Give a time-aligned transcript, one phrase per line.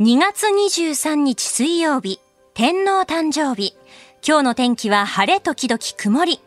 [0.00, 2.18] 2月23日水曜日、
[2.52, 3.76] 天皇誕生日。
[4.26, 6.40] 今日の天気は晴れ時々曇り。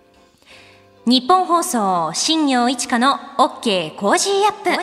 [1.06, 4.81] ニッポン放送、新行市佳の OK Cozy Up。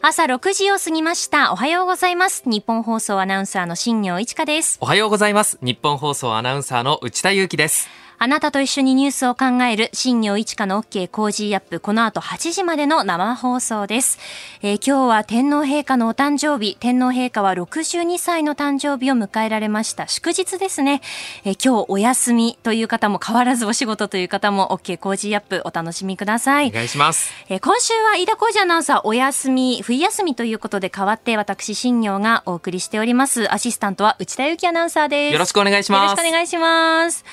[0.00, 1.52] 朝6時を過ぎました。
[1.52, 2.44] おはようございます。
[2.46, 4.78] ニッポン放送アナウンサーの新行市佳です。
[4.80, 5.58] おはようございます。
[5.60, 7.88] ニッポン放送アナウンサーの内田雄基です。
[8.20, 11.78] あなたと一緒にニュースを考える新業一華の OK コージーアップ。
[11.78, 14.18] この後8時までの生放送です。
[14.60, 16.76] えー今日は天皇陛下のお誕生日。
[16.80, 20.08] 天皇陛下は62歳の誕生日を迎えられました。
[20.08, 21.00] 祝日ですね。
[21.44, 26.68] えー今日お休みという方も変わらずお仕事という方も OK Cozy Up お楽しみください。
[26.68, 27.30] お願いします。
[27.48, 33.52] えー今週は飯田浩司アナウンサーお休み、冬休みということで代わって私、新行がお送りしております。
[33.54, 35.32] アシスタントは内田雄基アナウンサーです。
[35.34, 36.02] よろしくお願いします。
[36.02, 37.24] よろしくお願いします。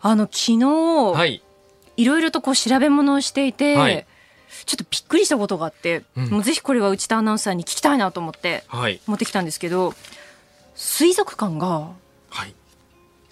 [0.00, 0.64] あの、昨日、
[1.14, 1.42] はい。
[1.96, 4.06] いろいろとこう調べ物をしていて、はい
[4.64, 9.00] ちょっとびっくりしたことがあって、うんもうぜひこれは内田アナウンサーに聞きたいなと思ってはい。
[9.06, 9.94] 持ってきたんですけど、
[10.74, 11.90] 水族館が
[12.30, 12.54] はい。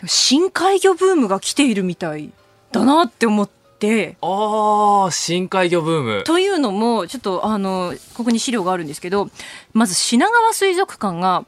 [0.07, 2.33] 深海魚ブームが来ているみたい
[2.73, 6.25] だなって思って、あー、深海魚ブーム。
[6.25, 9.31] というのも、ちょっとあの、ここに資料があるんですけど、
[9.73, 11.47] まず品川水族館が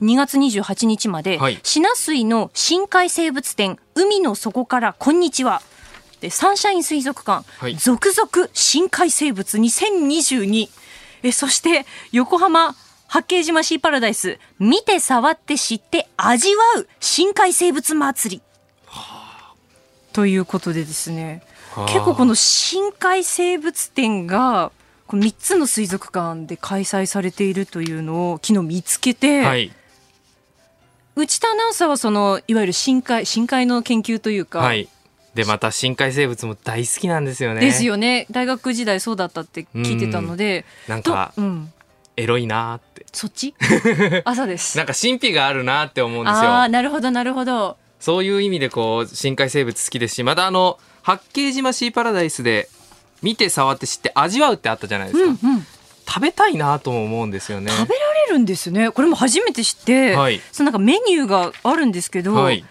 [0.00, 5.60] 2月28日まで、はい品水の深海生物展、海の底からこんにちは。
[6.20, 10.68] で、サンシャイン水族館、はい続々深海生物2022。
[11.24, 12.76] え、そして、横浜
[13.08, 18.42] 八景島シーパラダイス、見て触って知って味わう深海生物祭り。
[20.12, 21.42] ということでですね、
[21.88, 24.70] 結構この深海生物展が
[25.08, 29.72] この3つの水族館で開催されているというのを昨日見つけて、はい。
[31.18, 34.88] 内田アナウンサーはそのいわゆる深海深海の研究というか、はい。
[35.34, 37.60] で、また深海生物も大好きなんですよね。
[37.60, 37.84] です。
[37.84, 41.72] よね大学時代そうだったって聞いてたので、となんか、うん、
[42.16, 43.04] エロいなーって。
[43.12, 43.52] そっち？
[44.24, 46.68] 朝ですなんか神秘があるなーって思うんですああよ。
[46.70, 52.68] なるほどなるほどそういう意味でこう、深海生物好きですし、またあの、八景島シーパラダイスで、
[53.22, 55.24] 見て触って知って味わうってあったじゃないですか。
[55.24, 55.66] うんうん
[56.08, 57.70] 食べたいなとも思うんですよね。
[57.70, 58.90] 食べられるんですね。
[58.90, 60.40] これも初めて知って、はい。
[60.50, 62.64] そのなんかメニューがあるんですけど、はい。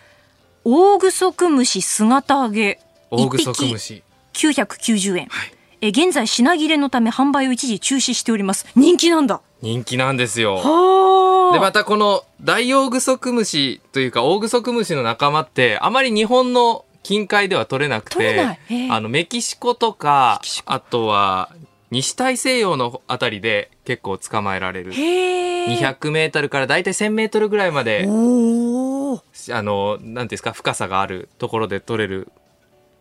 [0.64, 2.80] 大グソクムシ姿揚げ
[3.12, 4.04] 大グソクムシ。
[4.34, 5.52] 990円、はい。
[5.82, 8.66] え現在品切れのため販売を一時中止しております。
[8.76, 9.42] 人気なんだ。
[9.62, 10.56] 人気なんですよ。
[10.58, 21.52] はでまたこのダイオウグソクムシというかオオグソクムシの仲間ってあまり日本の近海では取れなく取れてあのメキシコとかあとは
[21.90, 24.92] 西大西洋のあたりで結構捕まえられる。
[24.94, 32.32] へえ200メートルからだいたい1000メートルぐらいまであのなんていうんですか深さがあるところで取れる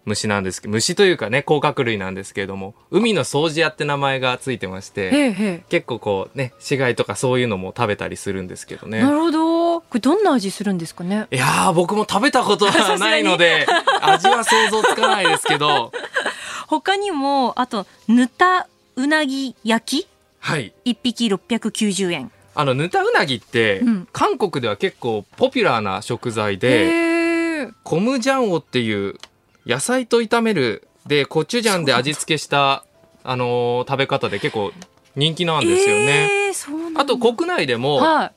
[0.04, 8.98] 虫なんですけど虫というかね甲殻類なんですけれども海の掃除屋って名前がついてまして結構こうね死骸とかそういうのも食べたりするんですけどね。
[8.98, 9.80] えなるほど。
[9.80, 11.26] これどんな味するんですかね？
[11.30, 13.66] いやー僕も食べたことはないので
[14.02, 15.92] 味は想像つかないですけど。
[16.69, 20.08] 他にもあとぬたうなぎ焼き？
[20.40, 20.72] はい。
[20.84, 22.30] 1匹690円。
[22.54, 24.08] あのぬたうなぎって、うん。
[24.12, 29.16] 韓国では結構ポピュラーな食材でコムジャンオっていう
[29.66, 30.88] 野菜と炒める。
[31.06, 32.84] でコチュジャンで味付けした
[33.22, 34.72] あのー食べ方で結構
[35.14, 36.52] 人気なんですよね、
[36.96, 38.32] あと国内でも、はい。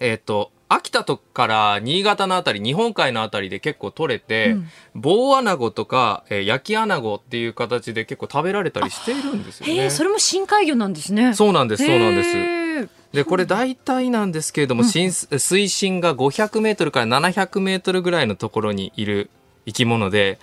[0.00, 9.90] えっ、と秋田とから新潟のあたり日本海のあたりで結構取れて、うん棒アナゴとか、えー焼きアナゴっていう形で結構食べられたりしているんですよね。
[9.90, 12.90] それも深海魚なんですねそうなんです、そうなんです。
[13.12, 19.30] で、これ大体なんですけれども、浸水深が500メートルから700メートルぐらいのところにいる
[19.66, 20.38] 生き物で、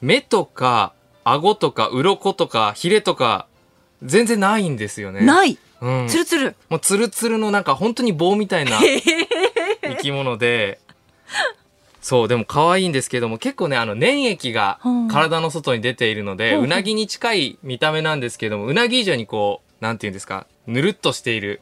[0.00, 0.92] 目とか、
[1.24, 3.46] 顎とか、鱗とか、ヒレとか、
[4.02, 5.20] 全然ないんですよね。
[5.22, 6.08] ないうん。
[6.08, 9.00] つるつるもうツルツルのなんか本当に棒みたいな生
[10.02, 10.80] き物で、
[12.00, 15.08] そう、でも可愛いんですけども、結構ね、あの、粘液がうん。
[15.08, 21.60] 体の外に出ているので、ほうなぎに近い見た目なんですけども、うなぎ以上にこう、なんていうんですか、ぬるっとしている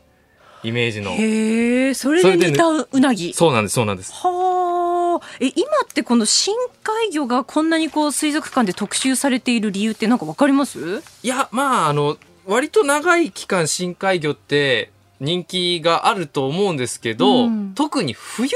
[0.62, 1.10] イメージの。
[1.12, 3.32] へえそれでねで煮たうなぎ？
[3.34, 4.12] そうなんです、そうなんです。
[4.12, 11.02] はあえ今ってこの深海魚がこんなにこう水族館で特集されている理由ってなんかわかります？
[11.22, 12.16] いや、まあ、あの、
[12.46, 18.50] 割と長い期間深海魚って人気があると思うんですけど、うん特に冬っ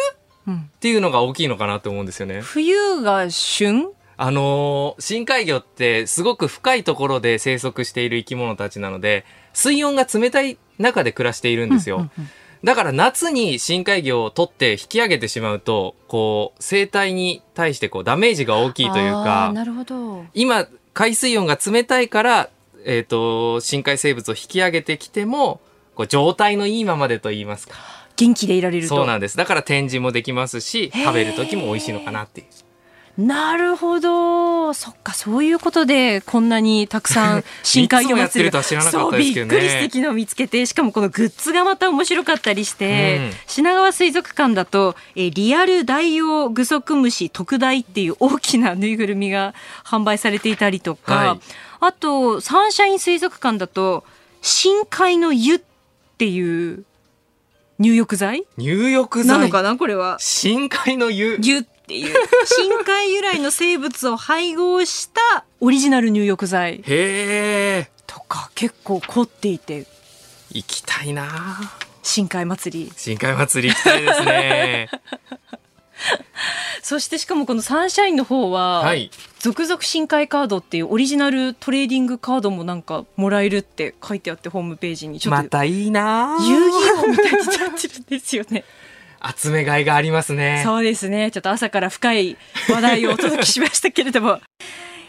[0.47, 2.41] うんていうのが大きいのかなと思うんですよね。
[2.41, 3.89] 冬が旬？
[4.17, 11.97] あのー深海魚ってすごく深いところで生息している生き物たちなので、水温が冷たい中で暮らしているんですよ。
[11.97, 12.29] うんうんうん
[12.65, 22.49] だから夏に深海魚を取って引き上げてしまうと、こう、生態に対してこうダメージが大きいというか、なるほど今、海水温が冷たいから、
[22.87, 25.61] えっ、と、深海生物を引き上げてきても、
[25.95, 27.75] こう状態のいいままでと言いますか。
[28.17, 28.97] 元気でいられると。
[28.97, 29.37] そうなんです。
[29.37, 32.47] だから展示もできますし食べる時も美味しいのかなっていう。
[33.17, 34.75] なるほど。
[34.75, 38.63] そっかそういうことでこんなにたくさん深海魚祭りが。
[38.63, 49.55] そうびっくり素敵の見つけてしかもこのグッズがまた面白かったりして、うん、品川水族館だとえリアルダイオウグソクムシ特大っていう大きなぬいぐるみが
[49.85, 51.41] 販売されていたりとか、はい、
[51.81, 54.05] あとサンシャイン水族館だと
[54.43, 55.74] 深海の湯って
[56.27, 56.85] いう
[57.79, 58.45] 入浴剤？
[58.57, 59.39] 入浴剤？
[59.39, 59.77] なのかな？
[59.77, 60.17] これは。
[60.21, 61.39] 深海の湯？
[61.43, 62.15] 湯っていう。
[62.47, 66.77] 深海由来の生物を配合したオリジナル入浴剤。
[66.77, 67.91] へえ。
[68.07, 69.87] とか結構凝っていて。
[70.51, 71.29] 行きたいな。
[72.05, 72.93] 深海祭り。
[72.97, 74.89] 深海祭り行きたいですね
[76.83, 88.65] そしてしかもこのサンシャインの方は、はい、続々深海カードっていうオリジナルトレーディングカードもなんかもらえるって書いてあってホームページにちょっとまたいいな遊戯王みたいになってるんですよね
[89.37, 90.61] 集めがいがありますね。
[90.65, 91.31] そうですね。
[91.31, 92.37] ちょっと朝から深い
[92.69, 94.41] 話題をお届けしましたけれども。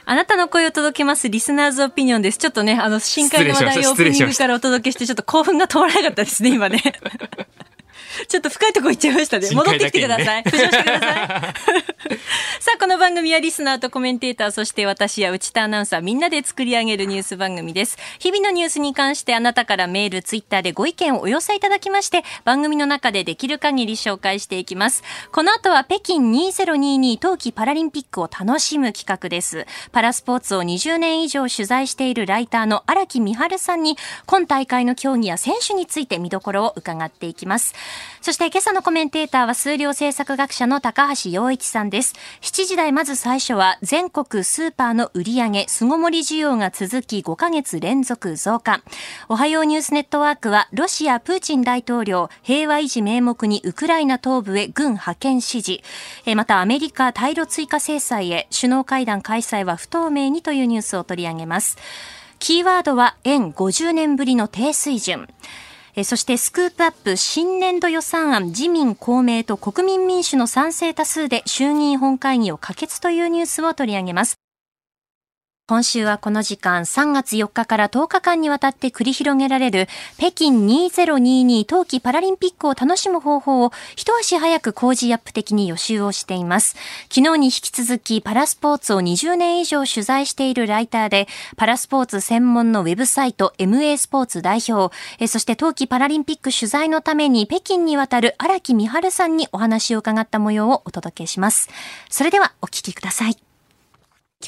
[0.08, 2.38] あなたの声を届けますリスナーズオピニオンです。
[2.38, 6.82] ちょっとね、あの、深海の話題をオープニングからお届けして、ちょっっと興奮が止まらなかったですね、今ね。
[8.28, 9.50] ちょっと深いとこ行っちゃいましたね。
[9.52, 10.44] 戻ってきてください。
[10.44, 11.54] 浮上してください。
[12.60, 17.98] さあ、この番組はリスナーとコメンテーター、そして私や内田アナウンサー、みんなで作り上げるニュース番組です。
[18.20, 25.04] 日々のニュースに関してあなたからメール、ツイッターでご意見をお寄せいただきまして、番組の中でできる限り紹介していきます。
[25.32, 29.66] この後は北京2022冬季パラリンピックを楽しむ企画です。
[29.92, 37.74] パラスポーツを20年以上取材しているライターの荒木美春さんに、今大会の競技や選手について見どころを伺っていきます。
[38.22, 42.16] そして今朝のコメンテーターは数量政策学者の高橋洋一さんです。
[42.42, 48.82] 7時台まず最初は全国スーパーの売り上げ巣ごもり需要が続き5ヶ月連続増加。
[49.30, 55.82] おはようニュースネットワークはロシアプーチン大統領平和維持名目にウクライナ東部へ軍派遣指示。
[56.36, 61.78] またアメリカ対ロ追加制裁へ首脳会談開催は不透明にというニュースを取り上げます。
[62.40, 65.28] キーワードは円50年ぶりの低水準。
[65.98, 74.45] えそしてスクープアップ新年度予算案自民公明と国民民主の賛成多数で衆議院本会議を可決というニュースを取り上げます。
[75.68, 79.88] 今週はこの時間3月4日から10日間にわたって繰り広げられる
[80.20, 86.76] 北京2022冬季パラリンピックを楽しむ方法を一足早く工事アップ的に予習をしています。
[87.12, 91.28] 昨日に引き続きパラスポーツを20年以上取材しているライターで
[91.58, 94.96] パラスポーツ専門のウェブサイト MA スポーツ代表、
[95.28, 101.70] そして冬季パラリンピック取材のために北京に渡る荒木美春さんにお話を伺った模様をお届けします。
[102.12, 103.45] それではお聞きください。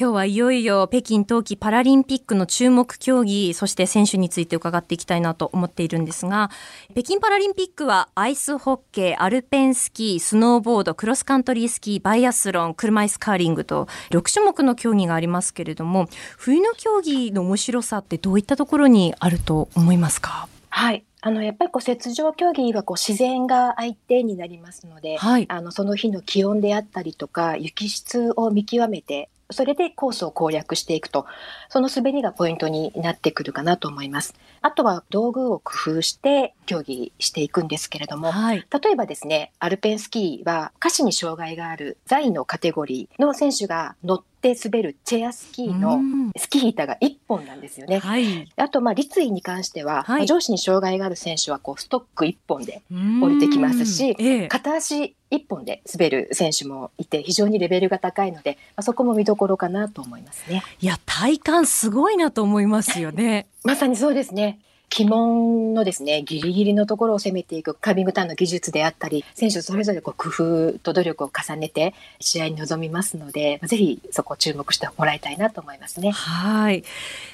[0.00, 6.52] 今日はいよいよ北京冬季パラリンピックの注目競技、そして選手について伺っていきたいなと思っているんですが、
[6.92, 20.46] 北京パラリンピックはアイスホッケー、アルペンスキー、スノーボード、クロスカントリースキー、バイアスロン、車椅子カーリングと6種目の競技がありますけれども、冬の競技の面白さってどういったところにあると思いますか？
[20.68, 21.02] はい。
[21.22, 31.24] あのやっぱりこう雪上競技はこう自然が相手になりますので、はい、あのその日の気温であったりとか雪質を見極めてそれでコースを攻略していくと、
[31.70, 34.34] その滑りがポイントになってくるかなと思います。
[34.60, 46.00] あとは道具を工夫して競技していくんですけれども、はい、例えばですね、アルペンスキーは下肢に障害がある在のカテゴリーの選手が乗って滑るチェアスキーの
[46.36, 48.00] スキー板が1本なんですよね。
[48.00, 60.62] はい、あと、まあ、立位に関しては、はい、上肢に障害がある選手はこうストック1本で降りてきますし、ええ、片足1本で滑る選手もいて非常にレベルが高いので、まあ、そこも見どころかなと思いますね。
[60.80, 63.46] いや体感すごいなと思いますよね。
[63.64, 64.58] まさにそうですね。
[64.96, 76.10] 鬼門のですねギリギリのところを攻めていくカービングターンの技術であったり選手それぞれこう工夫と努力を重ねて試合に臨みますのでぜひそこ注目してもらいたいなと思いますね。
[76.10, 76.84] はい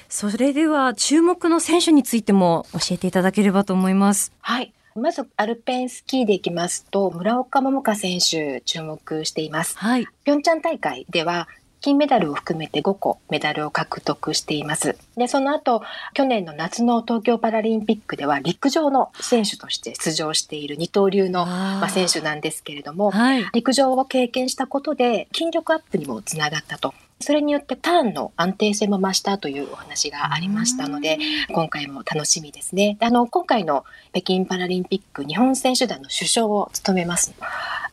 [0.09, 4.33] それでは注目の選手についても教えていただければと思います。
[4.41, 9.77] はいまずアルペンスキーでいきますと村岡桃佳選手注目しています。
[9.77, 10.07] はい。
[10.23, 11.49] ピョンチャン大会では
[11.81, 14.97] 金メダルを含めて5個メダルを獲得しています。
[15.17, 15.83] で、その後、
[16.13, 26.93] 去年の夏の東京パラリンピックでは陸上の選手として出場している二刀流のまあ、選手なんですけれども、はい、陸上を経験したことで筋力アップにもつながったと。
[27.21, 31.17] それによってターンの安定性も増したというお話がありましたので、
[31.49, 32.97] 今回も楽しみですね。
[32.99, 37.33] あの、今回の北京パラリンピック日本選手団の首相を務めます。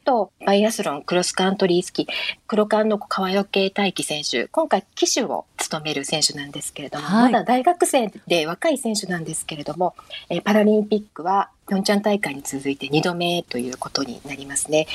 [0.04, 2.06] と、バイアスロン、クロスカントリースキー、
[2.46, 9.94] 黒缶の川除大輝選手、今回騎手を務める選手なんですけれども、はい、まだ大学生で若い選手なんですけれども、
[10.28, 14.86] えパラリンピックはピョンチャン大会に続いて2度目ということになりますね。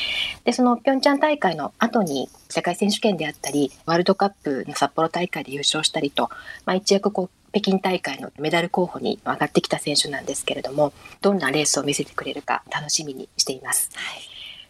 [0.44, 6.30] で、そのピョンチャン大会の後に世界選手権であったり、ワールドカップの札幌大会で優勝したりと、
[6.66, 13.90] まあ、一躍こう北京大会のメダル候補に上がってきた選手なんですけれども、どんなレースを見せてくれるか楽しみにしています。
[13.96, 14.22] はい、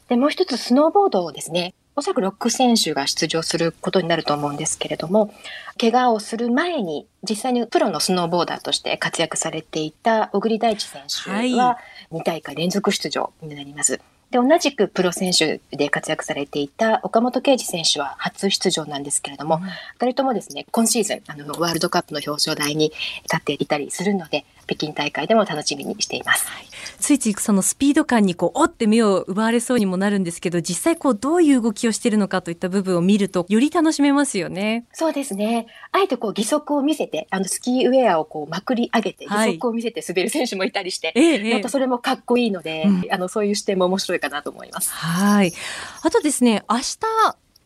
[0.07, 5.33] で、もう一つスノーボードをですね、おそらくロック選手が出場することになると思うんですけれども、
[5.81, 11.79] 怪我をする前に実際にプロのスノーボーダーとして活躍されていた小栗大地選手は
[12.11, 13.99] 2大会連続出場になります。
[14.31, 19.69] で、同じくプロ選手で活躍されていた岡本圭司選手は初出場なんですけれども、うん、2
[19.99, 22.91] 人ともですね、今シーズン、あの、ワールドカップの表彰台に
[23.23, 26.45] 立っていたりするので、北京大会でも楽しみにしています。
[26.45, 26.67] はい、
[26.99, 34.85] ついついそのスピード感にこう、おって目を奪われそうにもなるんですけど、実際こう、どういう動きをしているのかといった部分を見ると、より楽しめますよね。
[34.91, 35.67] そうですね。
[35.93, 44.91] あえてこう、義足を見せて、あの、スキーウェアをこう、まくり上げて、義足を見せて滑る選手もいたりして、はい、またそれもかっこいいので、うん、あの、そういう視点も面白いかなと思います。
[44.91, 45.53] はい。
[46.01, 46.97] あとですね、明日、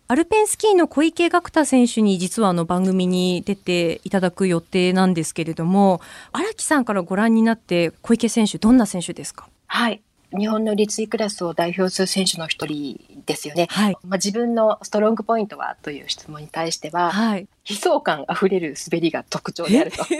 [0.08, 6.02] アルペンスキーの小池岳太選手に実はあの番組に出ていただく予定なんですけれども
[6.34, 9.48] 荒木さんからご覧になって小池選手どんな選手ですか？
[9.68, 10.02] はい
[10.38, 13.68] 日本の立位クラスを代表する選手の一人ですよね。
[13.70, 20.06] はい、まあ、自分のストロングポイントはという質問に対しては、はい、悲壮感あふれる滑りが特徴であると。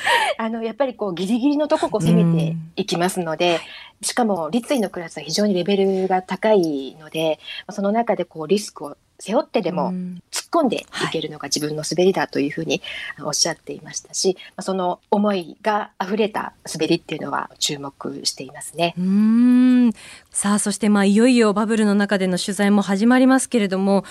[0.38, 3.60] あの、やっぱりこう、ギリギリのとこを攻めていきますので、
[4.02, 7.38] しかも、立位のクラスは非常にレベルが高いので、
[7.70, 9.90] その中でこう、リスクを背負ってでも
[10.30, 12.80] 突っ込んでいけるのが自分の滑りだというふうに
[13.20, 18.94] おっしゃっていましたし、その思いが溢れた滑りっていうのは注目していますね。
[18.96, 19.92] うん。
[20.30, 24.04] さあそしてまあいよいよバブルの中での取材も始まりますけれども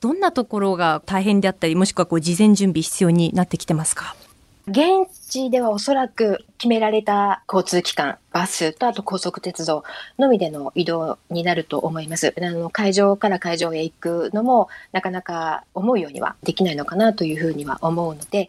[0.00, 4.16] どんなところが大変であったりもしくはこう事前準備必要になってきてますか？
[4.68, 9.84] 現地ではおそらく決められた交通機関、バスとあと高速鉄道
[10.18, 12.34] のみでの移動になると思います。
[12.36, 18.48] あの会場から会場へ行くのもなかなか思うようにはできないのかなというふうには思うので、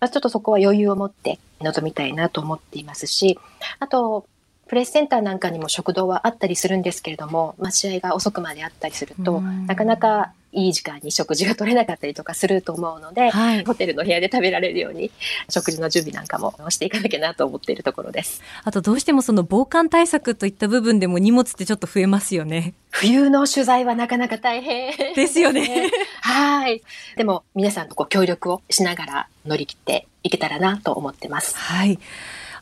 [0.00, 3.38] まあ、ちょっとそこは余裕を持って臨みたいなと思っていますし、
[3.78, 4.26] あと、
[4.68, 15.10] プレスセンターなんかにも食堂はあったりするんですけれども、まあ、試合が遅くまであったりすると、なかなかいい時間に食事が取れなかったりとかすると思うので、はい、ホテルの部屋で食べられるように
[15.50, 18.42] 食事の準備なんかもしていかなきゃなと思っているところです。
[18.64, 22.72] あとどうしてもその防寒対策といった部分でも荷物ってちょっと増えますよね。
[22.90, 25.90] 冬の取材はなかなか大変ですよね。
[26.22, 26.82] はい。
[27.16, 31.54] でも皆さんとこう協力をしながら乗り切っていけたらなと思ってます。
[31.56, 31.98] はい。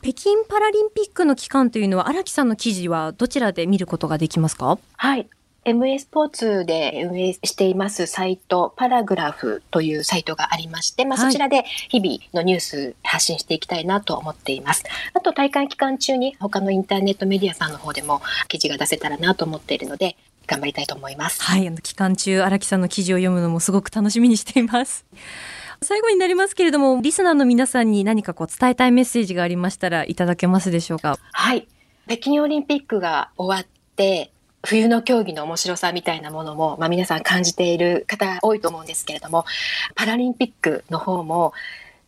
[0.05, 4.79] 北京パラリンピックの期間というのは荒木さんの記事はどちらで見ることができますか？
[4.99, 5.27] はい
[5.65, 14.85] MA スポーツで運営していますサイト、パラグラフというサイトがありまして、まあ、そちらで日々のニュース発信していきたいなと思っています。
[15.15, 21.43] あと、大会期間中に他のインターネットメディアさんの方でも記事が出せたらなと思っているので、頑張りたいと思います。
[21.43, 25.07] はい、あの期間中、荒木さんの記事を読むのもすごく楽しみにしています。
[25.83, 31.19] 最後になりますけれども、リスナーの皆さんに何かこう伝えたいメッセージがありましたらいただけますでしょうか？
[31.33, 31.69] はい。
[32.07, 34.31] 北京オリンピックが終わって、
[34.63, 39.45] 冬の競技の面白さみたいなものも、まあ、皆さん感じている方多いと思うんですけれども、
[39.95, 41.53] パラリンピックの方も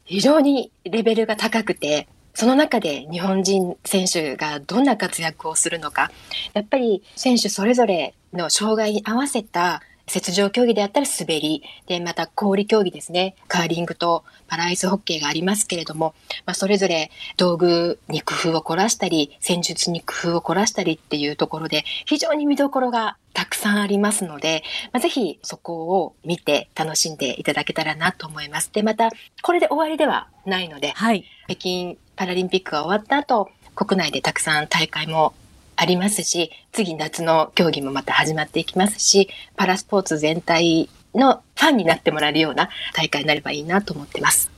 [0.04, 6.10] 非常にレベルが高くて、その中で日本人選手がどんな活躍をするのか、
[6.54, 9.82] やっぱり選手それぞれの障害に合わせた
[10.12, 13.34] 雪上競技であったら滑り、で、また氷競技ですね。
[13.48, 16.14] カーリングとパラアイスホッケーがありますけれども、
[16.46, 28.70] まあ、それぞれ道具に工夫を凝らしたり、戦術に工夫を凝らしたりっていうところで、非常に見どころがたくさんありますので、まあ、ぜひそこを見て楽しんでいただけたらなと思います。
[28.72, 29.10] で、また、
[29.42, 35.34] これで終わりではないので、はい、北京パラリンピックが終わった後、国内でたくさん大会も
[35.76, 44.50] ありますし、次夏の競技もまた始まっていきますし、パラスポーツ全体のファンになってもらえるような大会になればいいなと思ってます。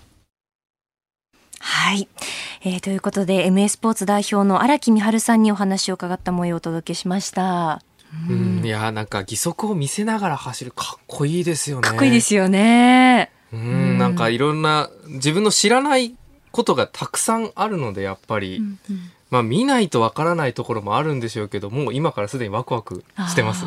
[1.61, 2.09] はい、
[2.63, 7.83] えー、ということで MA スポーツ代表の荒木美春さんにお話を伺った模様をお届けしました。
[8.29, 11.89] うん、いやなんか義足を見せながら走るかっこいいですよね。
[11.89, 13.31] かっこいいですよね。
[13.53, 16.15] うん、なんかいろんな自分の知らない
[16.51, 23.65] ことがたくさんあるのでやっぱり、うんうん、まあ見ないとわからないところもあるんでしょうけどもう今からすでにワクワクしてます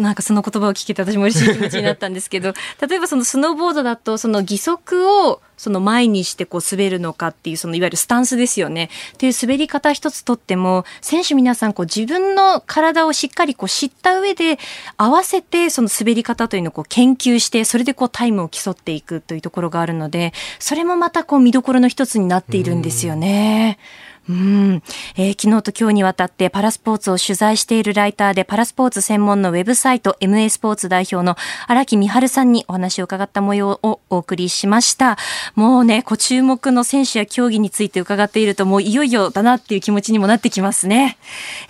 [0.00, 2.52] なんかその言葉を聞けて私も嬉しい気持ちになったんですけど
[2.86, 14.58] 例えばそのスノーボードだとその義足をその前にしてこう滑るのかっていうそのいわゆるスタンスですよねっていう滑り方一つとっても選手皆さんこう自分の体をしっかりこう知った上で
[14.96, 23.78] 合わせてその滑り方というのをこう研究してそれでこうタイムを競っていくというところがあるのでそれもまたこう見どころの一つになっているんですよね。
[23.78, 24.82] うん、うん
[25.16, 31.36] えー、昨日と今日にわたってパラスポーツを取材しているライターでパラスポーツ専門のウェブサイト MA スポーツ代表の
[31.66, 35.18] 荒木美春さんにお話を伺った模様をお送りしました。
[35.56, 41.18] もうね、ご注目の選手や競技について伺っているともういよいよだなっていう気持ちにもなってきますね。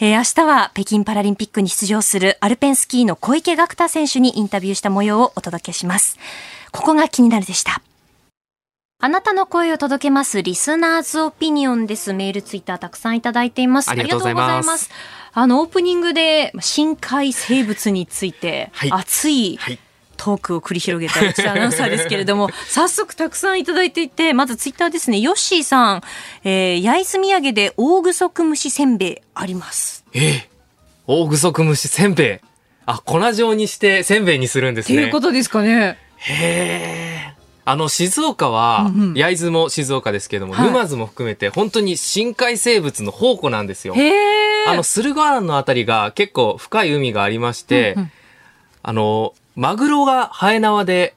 [0.00, 6.18] えー、明日は北京パラリンピックに出場するアルペンスキーの小池岳太選手にインタビューした模様をお届けします。
[6.70, 7.82] ここが気になるでした。
[9.04, 12.12] あなたの声を届けますリスナーズオピニオンです。
[12.12, 13.90] メール、ツイッターたくさんいただいています。
[13.90, 14.90] ありがとうございます。
[15.32, 19.58] あの、オープニングで深海生物について、熱い、
[20.16, 26.02] トークを繰り広げた内田 アナウンサーですけれども、早速たくさんいただいていて、まずツイッターですね、ヨッシーさん、
[26.44, 30.04] えー、焼津土産で大グソク蒸しせんべいあります。
[30.14, 30.42] えー、
[31.08, 32.46] 大グソク蒸しせんべい
[32.86, 34.94] あ、粉状にしてせんべいにするんですね。
[34.94, 35.98] っていうことですかね。
[36.18, 37.31] へえ。
[37.64, 43.94] あの静岡は、焼津も静岡ですけれども、沼津も含めて本当に深海生物の宝庫なんですよ。
[44.66, 48.10] あの駿河湾のあたりが結構深い海がありまして、うんうん、
[48.82, 51.14] あのマグロがハエ縄で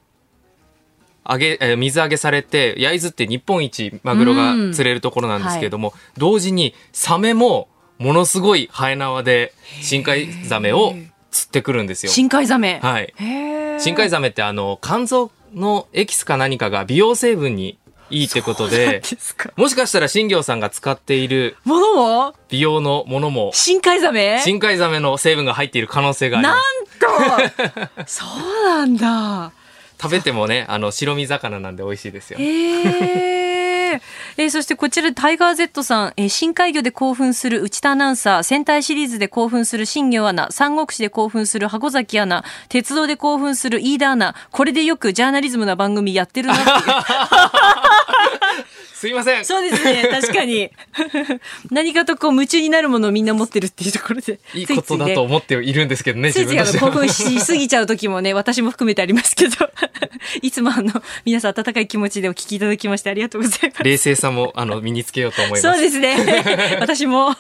[1.28, 10.94] 揚げ、え水揚げされて、焼津って日本一マグロが釣れるところなんですけれども、はい、同時にサメもものすごいハエ縄で深海ザメを
[11.32, 12.12] 釣ってくるんですよ。
[12.12, 12.80] 深海ザメ。
[12.82, 13.14] はい。
[13.80, 17.78] 深海ザメってあの、肝臓のエキスか何かが美容成分に
[18.10, 19.02] いいってことで、
[19.56, 22.34] もしかしたら新業さんが使っているものも？
[22.50, 24.40] 美容のものも深海ザメ？
[24.44, 27.80] 深海ザメの成分が入っている可能性があります。
[27.80, 29.52] なんとそうなんだ。
[30.00, 32.38] 食べてもね、あの白身魚なんで美味しいですよ。
[32.40, 33.55] へー
[33.86, 46.76] えー、そしてこちらタイガー Z さん、えー、深海魚で興奮する内田アナウンサー、戦隊シリーズで興奮する新魚アナ、三国志で興奮する箱崎アナ、鉄道で興奮する飯田アナ、これでよくジャーナリズムな番組やってるなっていう。
[49.06, 49.46] すいません。
[49.46, 50.72] そうですね、 確かに。
[51.70, 54.40] 何かとこう夢中になるものをみんな持ってるっていうところで。
[54.56, 59.70] いいことだと思っているんですけどね、ついつい興奮しすぎちゃう時もね、私も含めてありますけど、
[60.42, 63.84] いつもあの、皆さん温かい気持ちでお聞きいただきましてありがとうございます。
[63.84, 65.62] 冷静さも、あの、身につけようと思います。
[65.62, 66.18] そうですね。
[66.82, 67.36] 私も。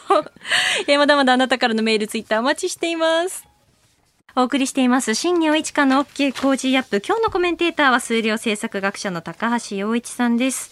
[0.87, 3.45] えまだまだあなたからのメール、ツイッターお待ちしています。
[4.37, 7.01] お送りしています、新業一華の OK 工事アップ。
[7.05, 10.71] 今日のコメンテーターは数量政策学者の高橋洋一さんです。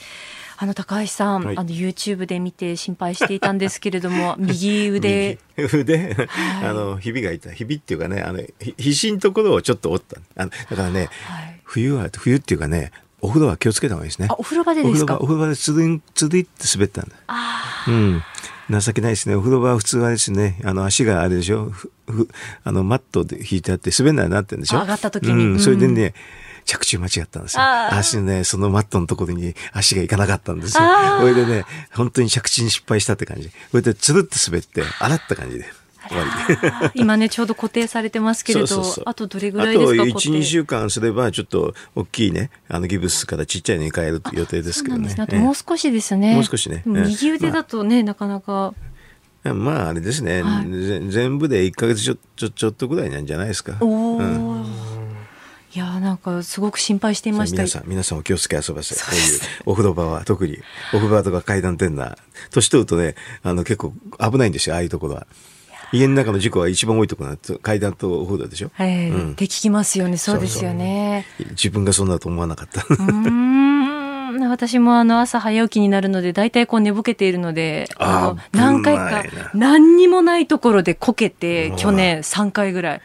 [0.63, 5.37] あの高橋さん、はい、あの YouTube で見て心配していたんですけれども、 右腕。
[5.57, 6.27] 腕、はい、
[6.65, 7.51] あの、ひびがいた。
[7.51, 8.39] ひびっていうかね、あの、
[8.77, 10.21] ひしんところをちょっと折った。
[10.41, 14.29] あのだからね、はい、冬は、冬っていうかね、お風呂は気をつけた方がいいですね。
[14.37, 15.17] お風呂場でですか？
[15.17, 17.15] お風呂場でつり、つりって滑ったんだ。
[17.89, 18.23] うん。
[18.69, 19.35] 情けないですね。
[19.35, 21.73] お風呂場は普通はですね、あの足があれでしょ？
[22.63, 24.79] あのマットで引いてあって滑んないなってんでしょ？
[24.79, 25.43] 上がった時に。
[25.43, 26.13] うん、それでね、うん
[26.65, 27.63] 着地間違ったんですよ。
[27.63, 30.83] 足ね、そのマットのところに足がいかなかったんですよ。
[31.19, 33.51] それでね、本当に着地に失敗したって感じ。
[33.71, 35.65] それでつるって滑って、洗った感じで。
[36.95, 45.15] 今ねちょうど固定されてますけれどあとどれぐらいですかあと12週間すればちょっと大きいねあのギブスからちっちゃいのに変える予定ですけどね。
[45.17, 46.83] あともう少しですね、もう少しね。
[46.85, 48.73] 右腕だとね、なかなか。
[49.43, 53.75] まああれですね、はい、全部で1か月ちょちょちょっとぐらいなんじゃないですか。
[53.81, 54.62] おうん
[55.75, 60.59] いやなんかすごく心配していました皆さん皆さんお気をつけ遊ばせこういうお風呂場は特に
[60.93, 62.15] お風呂場とか階段店内
[62.51, 65.27] 年取るとねあの結構危ないんですよああいうところは。
[65.95, 68.71] 家の中の事故は一番多いところな階段とお風呂でしょ？
[68.73, 70.17] はい、うん、って聞きますよね。
[70.17, 71.27] そうですよね。
[71.37, 72.83] そうそう自分がそんなと思わなかった。
[74.49, 83.01] 私もあの朝早起きになるので大体こう寝ぼけているのであの何回か何にもないところでこけて去年3回ぐらい。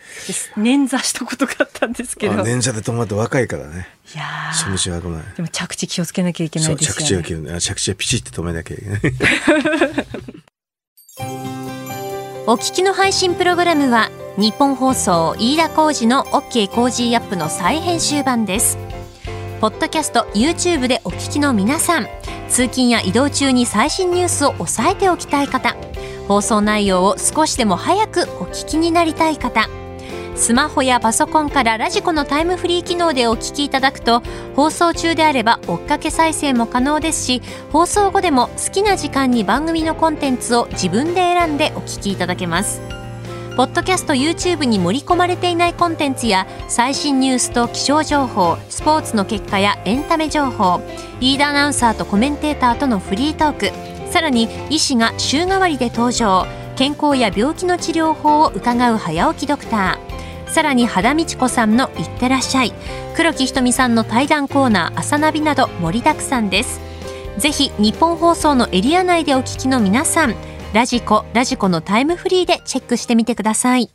[0.57, 2.35] 捻挫したことがあったんですけど。
[2.43, 3.89] 捻挫で止まって若いからね。
[4.15, 5.23] いや初日は危ない。
[5.37, 7.23] でも着地気をつけなきゃいけないですよね。
[7.25, 9.01] 着地は着地はピチって止めなきゃいけない。
[12.47, 18.79] お聞きの配信プログラムは日本放送飯田浩司の OK コージーアップの再編集版です
[19.61, 22.07] ポッドキャスト YouTube でお聞きの皆さん
[22.49, 25.77] 通勤や移動中に最新ニュースを押さえておきたい方
[26.29, 29.69] 放送内容を少しでも早くお聞きになりたい方
[30.37, 34.23] スマホやパソコンからラジコのタイムフリー機能でお聞きいただくと
[34.55, 37.43] 放送中であれば追っかけ再生も可能ですし
[37.73, 42.81] 放送後でも好きな時間に番組のコンテンツを自分で選んでお聞きいただけます。
[43.59, 50.81] ポッドキャスト YouTube に盛り込まれていないコンテンツや最新ニュースと気象情報スポーツの結果やエンタメ情報
[51.19, 62.73] リーダーアナウンサーとコメンテーターとのフリートークさらに医師が週替わりで登場健康や病気の治療法を伺う早起きドクターさらに羽田美智子さんの「いってらっしゃい」
[63.17, 66.81] 黒木ひとみさんの対談コーナー「朝ナビ」など盛りだくさんです。
[67.39, 70.35] ぜひニッポン放送のエリア内でお聞きの皆さん
[70.75, 73.91] ラジコ、ラジコのタイムフリーでチェックしてみてください。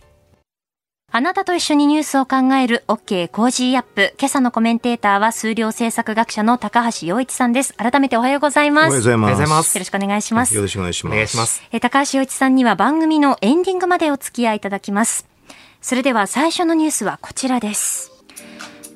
[1.11, 4.15] あなたと一緒にニュースを考える OK Cozy Up。
[4.17, 7.75] 今朝のコメンテーターは数量政策学者の高橋洋一さんです。
[7.75, 8.85] 改めておはようございます。
[8.85, 9.75] おはようございます。
[9.75, 10.55] よろしくお願いします。
[10.55, 11.13] よろしくお願いします。
[11.13, 11.61] お願いします。
[11.71, 15.27] え高橋洋一さんには番組のエンディングまでお付き合いいただきます。
[15.79, 18.11] それでは最初のニュースはこちらです。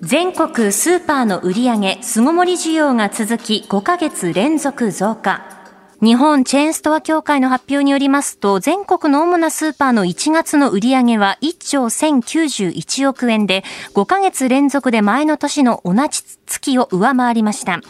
[0.01, 5.56] 全国スーパーの売上巣ごもり需要が続き5ヶ月連続増加。
[5.99, 13.63] 日本チェーンストア協会の発表によりますと、全国の主なスーパーの1月の売り上げは1兆1091億円で、
[13.95, 17.81] 5ヶ月連続で前の年の同じ月を上回りました。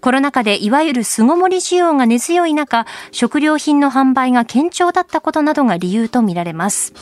[0.00, 6.94] コロナ禍でいわゆる巣ごもり需要が根強い中、食料品の販売が堅調だったことなどが理由とみられます。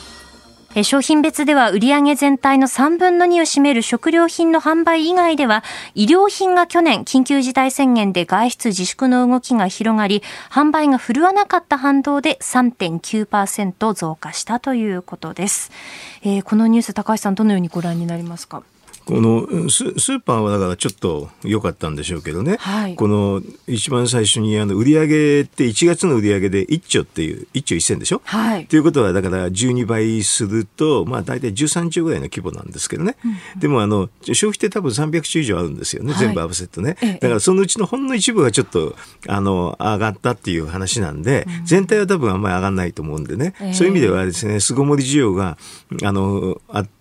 [0.83, 5.63] 商品別では売上全体の3分の2を占める食料品の販売以外では、
[5.95, 15.71] 医療品が去年緊急事態宣言で外出自粛の動きが広がり、販売が振るわなかった反動で3.9%増加したということです。
[16.21, 18.61] えー、このニュース、高橋さんどのようにご覧になりますか？
[19.09, 38.95] このスーパーはだからちょっと良かったんでしょうけどね、はい、この一番最初にあの売上って1月の売上で1兆っていう1兆1000でしょ、はい、ということはだから12倍するとまあ大体13兆ぐらいの規模なんですけどね、うん、でもあの消費って多分300兆以上あるんですよね、はい、全部合わせてね、だからそのうちのほんの一部がちょっと
[39.27, 45.57] あの上がったっていう話なんで、うん、全体は多分あんまり上がらないと思うんでね、そういう意味ではですね巣ごもり需要が
[46.03, 46.98] あのあって、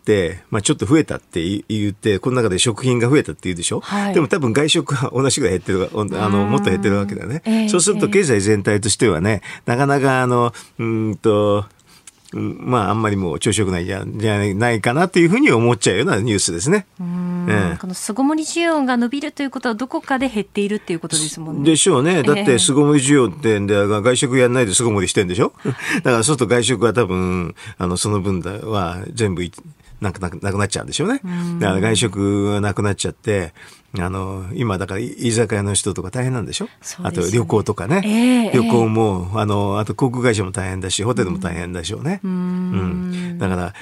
[0.51, 5.91] まあ、ちょっと増えたって言って、この中で食品が増えたって言うでしょ、はい、でも多分外食は同じぐらい減ってる、
[6.21, 7.43] あの、もっと減ってるわけだね。
[7.45, 11.67] えー、そうすると経済全体としてはね、なかなかあの、うんと、
[12.33, 16.87] まあ、あんまりもう調子よくないじゃないかなというふうに思っちゃうようなニュースですね。
[17.49, 21.65] ええ、この巣ごもり需要が伸びるということはどこかで減っているっていうことですもんね。
[21.65, 22.23] でしょうね。
[22.23, 25.55] だって巣ごもり需要ってんで、外食やんないで巣ごもりしてんでしょ？
[25.65, 29.43] だからそうすると外食は多分、あの、その分は全部
[30.01, 31.21] なくなくなっちゃうんでしょうね。
[31.59, 33.53] だから外食がなくなっちゃって、
[33.99, 36.71] あの、今だから居酒屋の人とか大変なんでしょ、ね、
[37.03, 38.03] あと旅行とかね。
[38.05, 42.21] えー、旅行も、あの、あと航空会社も大変だし、ホテルも大変でしょうね。
[42.23, 42.31] うん。
[42.31, 42.35] う
[43.35, 43.75] ん、だから、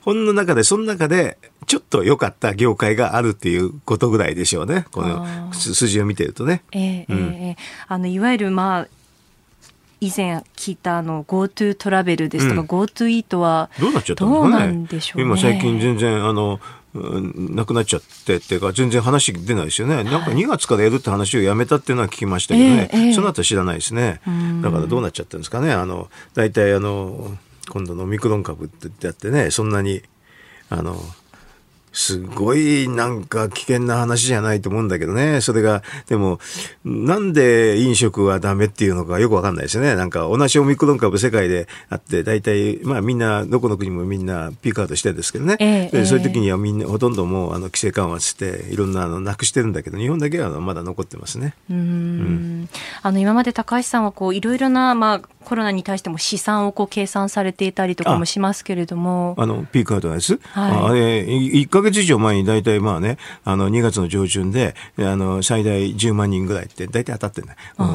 [0.00, 4.86] ほんの中で、その中で、ちょっと良かった業界があるっていうことぐらいでしょうね。
[4.92, 6.62] この数字を見てるとね。
[6.72, 8.88] えー、うん、えー、あの、いわゆる、まあ、
[10.00, 15.24] 以前聞いたあの GoTo トラベルですとか、うん、GoTo イートはどうなっちゃったんですかね。
[15.24, 16.58] 今最近全然あの
[16.92, 24.20] なくなっちゃってっていうか全然話出ないですよね、はい、なんか2月からやるって話をやめたっていうのは聞きましたけどね、えーえー、その後知らないですね。
[24.60, 25.72] だからどうなっちゃってるんですかね。
[25.72, 27.36] あの大体あの
[27.68, 30.02] 今度のオミクロン株ってやってねそんなに
[30.68, 30.96] あの
[31.92, 35.40] すごいなんか危険な話じゃないと思うんだけどね。
[35.40, 36.38] それが、でも、
[36.84, 39.96] なんで飲食はダメっていうのかよくわかんないですよね。
[39.96, 45.56] なんか同じオミクロン株世界であって、大体、まあみんな、どこの国もみんなピークアウトしてるんですけどね。
[45.58, 51.54] えー、でそういう時にはみんなほとんどもうあの規制緩和して、いろんなあのなくしてるんだけど、日本だけはまだ残ってますね。
[51.70, 52.68] うんうん、
[53.02, 59.34] あの今まで高橋さんはこういろいろな、まあコロナに対しても試算をこう計算されていたりとかもしますけれども。
[59.38, 67.56] あの、ピークアウトのやつ、はい、あれ、1か月以上前に大体まあね、あの、2月の上旬で、あの、最大10万人ぐらいって大体当たってるね。
[67.78, 67.86] うん、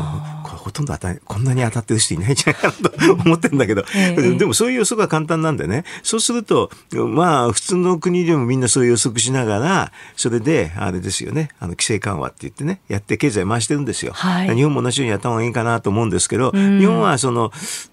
[0.44, 14.14] これほとんど当たこんなに当たってる人いないんじゃないかなと 思ってるんだけど、えー、でもそういう予測が簡単なんでね、そうすると、まあ、普通の国でもみんなそういう予測しながら、それで、あれですよね、あの、規制緩和って言ってね、やって経済回してるんですよ。
[14.14, 17.35] はい、日本も同じようにやった方がいいかなと思うんですけど、日本はその、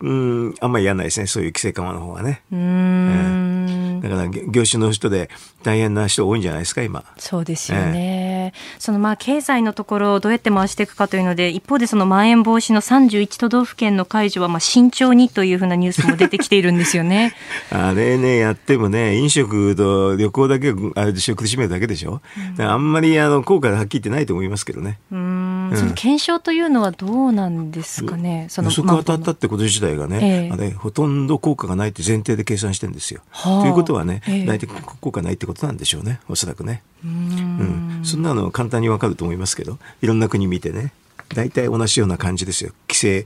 [0.01, 1.27] うん、あんまりやらないですね。
[1.27, 2.43] そういう規制緩和の方はね。
[2.53, 5.31] うん、だから業種の人で
[5.63, 7.05] 大変な人多いんじゃないですか、今。
[7.19, 8.53] そうですよね。
[8.55, 17.35] えー、そのまあ経済のところをどうやって回していくかというので、一方でそのまん延防止の31都道府県の解除はまあ慎重にというふうなニュースも出てきているんですよね。
[17.71, 22.21] あれね、やってもね、飲食と旅行だけ、あれでしょ、苦しめるだけでしょ。
[22.59, 24.99] うん、あんまりあの効果がはっきり言ってないと思いますけどね。
[25.11, 28.47] うんその検証というのはどうなんですかね？
[28.49, 33.23] その予測当たったってこと自体がね、えー、あれほとんど効果がないって前提で計算してるんですよ。
[33.31, 36.21] はあ、ということはね、えー、大体効果ないってことなんでしょうね。
[36.29, 36.83] おそらくね。
[37.05, 40.93] うん,、そんなの簡単にわかると思いますけど、いろんな国見てね。
[41.35, 42.73] 大体同じような感じですよ。
[42.89, 43.25] 規制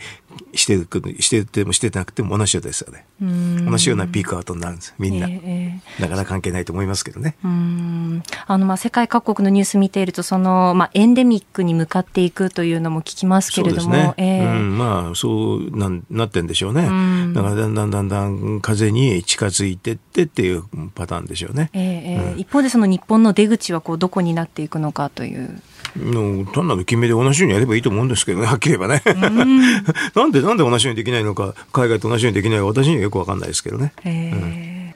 [0.54, 0.88] してる、
[1.20, 3.06] しててもしてなくても同じようですよね。
[3.20, 4.94] 同じようなピークアウトになるんです。
[4.98, 5.26] みんな。
[5.28, 7.36] えー、なかなか関係ないと思いますけどね。
[7.42, 13.92] あの、まあ、世界各国のニュース見ていると、その、まあ、エンデミックに向かっていくというのも聞きますけれども。
[13.92, 16.82] ねえー、うん、まあ、そうなんなってんでしょうね。
[16.82, 20.64] うだから、だんだんだんだん風に近づいてってっていう
[20.94, 21.70] パターンでしょうね。
[21.72, 25.60] えー、うん、一方で、その日本の出口はこう、どこになっていくのかという。
[25.98, 29.02] の単なる決めで同じようにやればいいと思うんですけどね、 はっきり言えばね。
[30.14, 33.92] なんで、なんで同じようにできないのか、海外と同じようにできないのか、私にはよくわかんないですけどね。
[34.04, 34.94] うん、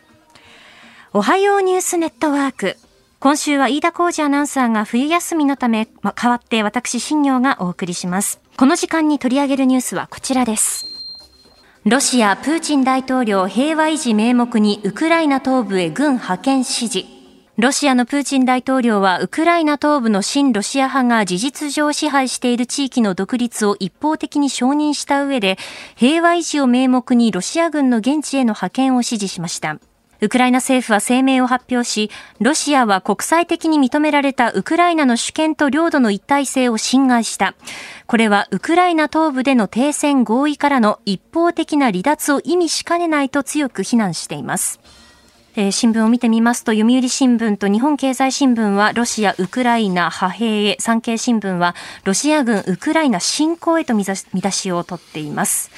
[1.13, 2.77] おはようニュースネットワーク。
[3.19, 8.41] 今週は飯田浩二アナウンサーが冬休みのため、ま、代わって私、新業がお送りします。
[8.57, 10.87] この時間に取り上げるニュースはこちらです。
[11.85, 17.20] ロシア、プーチン大統領平和維持名目にウクライナ東部へ軍派遣指示。
[17.61, 25.59] ロシアのプーチン大統領はウクライナ東部の親ロシア派が事実上支配している地域の独立を一方的に承認した上で
[25.95, 29.79] 平和維持を名目にロシア軍の現地への派遣を指示しました。
[30.23, 37.55] ウクライナ政府は声明を発表し、ロシアは国際的に認められたウクライナの主権と領土の一体性を侵害した。
[38.07, 44.81] これはウクライナ東部での停戦合意からの一方的な離脱を意味しかねないと強く非難しています。
[45.57, 54.15] えー、新聞を見てみますと、読売新聞と日本経済新聞はロシア、ウクライナ派兵へ、産経新聞はロシア軍、ウクライナ侵攻へと見出
[54.51, 55.71] しを取っています。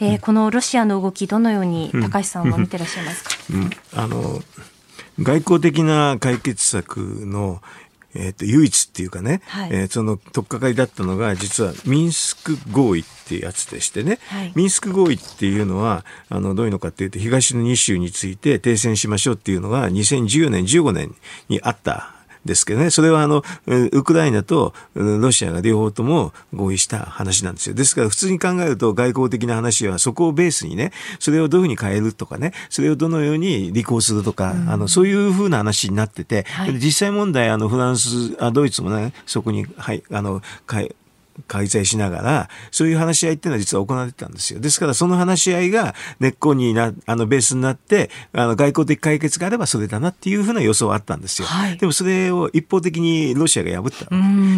[0.00, 4.42] えー、このロシアの動き、どのように高橋さんは見てらっしゃいますか、うんうん、あの
[5.20, 7.60] 外交的な解決策の
[8.18, 21.14] えっ、ー、と、唯一っていうかね、はい、えー、その取っかかりだったのが、実はミンスク合意っていうやつでしてね、はい、ミンスク合意っていうのは、あの、どういうのかっていうと、東の2州について停戦しましょうっていうのが、2014年、15年
[21.48, 22.17] にあった
[22.48, 27.74] ですけどね、それはあの、ウクライナとロシアが両方とも合意した話なんですよ。
[27.74, 40.96] ですから普通に考えると外交的な話はそこをベースにね、それをどういうふうに変えるとかね、それをどのように履行するとか、うん、あの、そういうふうな話になってて、はい、実際問題、あの、フランス、あドイツもね、そこに、はい、あの、変え、
[41.46, 44.60] 開催しながら、そういう話し合いっていうのは実は行われてたんですよ。
[44.60, 51.48] ですからその話し合いが根っこにな、あのベースになって、あの外交的解決があればそれだなっていうふうな予想はあったんですよ。
[51.48, 54.08] はい、でもそれを一方的にロシアが破った。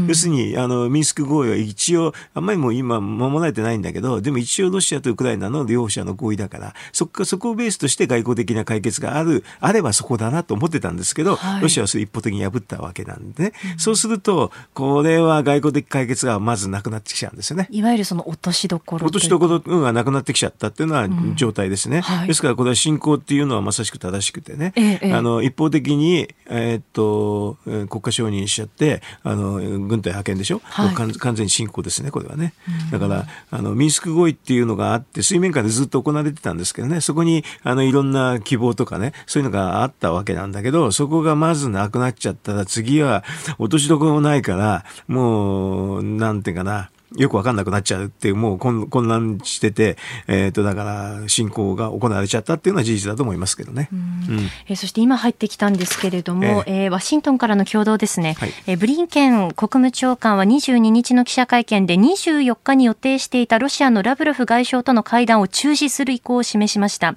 [0.06, 13.52] 要するに、あの、ミンスク合意は一応、あんまりもう今守られてないんだけど、でも一応ロシアとウクライナの両者の合意だから、そこそこをベースとして外交的な解決がある、あればそこだなと思ってたんですけど、はい、ロシアはそれ一方的に破ったわけなんでね。
[13.74, 17.68] うん、そうすると、これは外交的解決がまずなくなってきちゃうんですよね。
[17.70, 19.06] いわゆるその落としどころ。
[19.06, 21.98] 落としどころがなくなってきちゃったっていうのは状態ですね。
[21.98, 22.02] うん。
[22.02, 32.54] はい、ですからこれは信仰っていうのはまさしく正しくてね、ええ、あの一方的に、えー、っと国家承認しちゃってあの軍隊派遣でしょ、はい、完全に信仰ですねこれはね。
[32.90, 37.00] だからあのミンスク合意っていうのがあって水面下でずっと行われてたんですけどね。
[37.00, 43.24] そこにあのいろんな希望とかねそういうのがあったわけなんだけどそこがまずなくなっちゃったら次は
[43.58, 46.88] 落としどころもないからもうなんていうか deg.
[47.16, 49.96] よくわかんなくなっちゃうっていう、もう混乱してて、
[50.28, 53.88] えっ、ー、と、だから、侵攻が行われちゃったっていうのは事実だと思いますけどね。
[53.92, 67.10] うん、えー、そして今入ってきたんですけれども、えー、えー、ワシントンからの共同ですね、はい、えー、ブリンケン国務長官は22日の記者会見で24日に予定していたロシアのラブロフ外相との会談を中止する意向を示しました。
[67.10, 67.16] うん、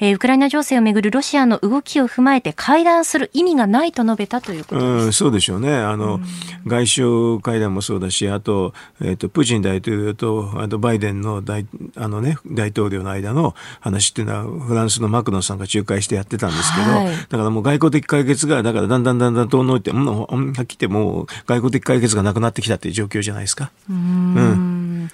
[0.00, 5.04] えー、ウクライナ情勢をめぐるロシアの動きを踏まえて会談する意味がないと述べたということです。
[5.06, 5.74] うん、そうでしょうね。
[5.74, 6.24] あの、うん、
[6.66, 11.66] 外相会談もそうだし、あと、えっ、ー、と、プーチン大統領とあとバイデンの大
[11.96, 23.72] あの、ね、大統領の間の話っていうのはフランスのマクロンさんが仲介してやってたんですけど、はい、だからもう外交的解決がだからだんだんだんだん遠のいてもうはっきり言ってもう外交的解決がなくなってきたっていう状況じゃないですか。
[23.90, 23.96] うん。
[23.96, 25.10] うん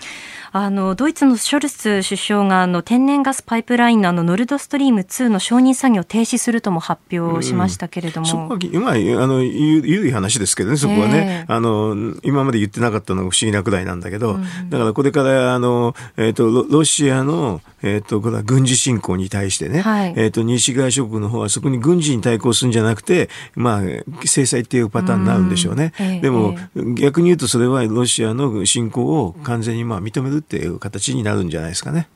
[0.52, 25.92] あのドイツのショルツ首相があの天然ガスパイプラインのあのノルドストリーム2の承認作業を停止するとも発表しましたけれども、うん、そこはまああのゆい話ですけどねそこはね、えー、あの今まで言ってなかったのが不思議なくらいなんだけど、うん、だからこれからあの、えーと、ロシアの、えーと、これは軍事侵攻に対してね、はい、えーと、西側諸国の方はそこに軍事に対抗するんじゃなくて、まあ、制裁っていうパターンになるんでしょうね。
[25.98, 32.08] うでも、えー、逆に言うとそれはロシアの侵攻を完全にまあ認めるっていう形になるんじゃないですかね。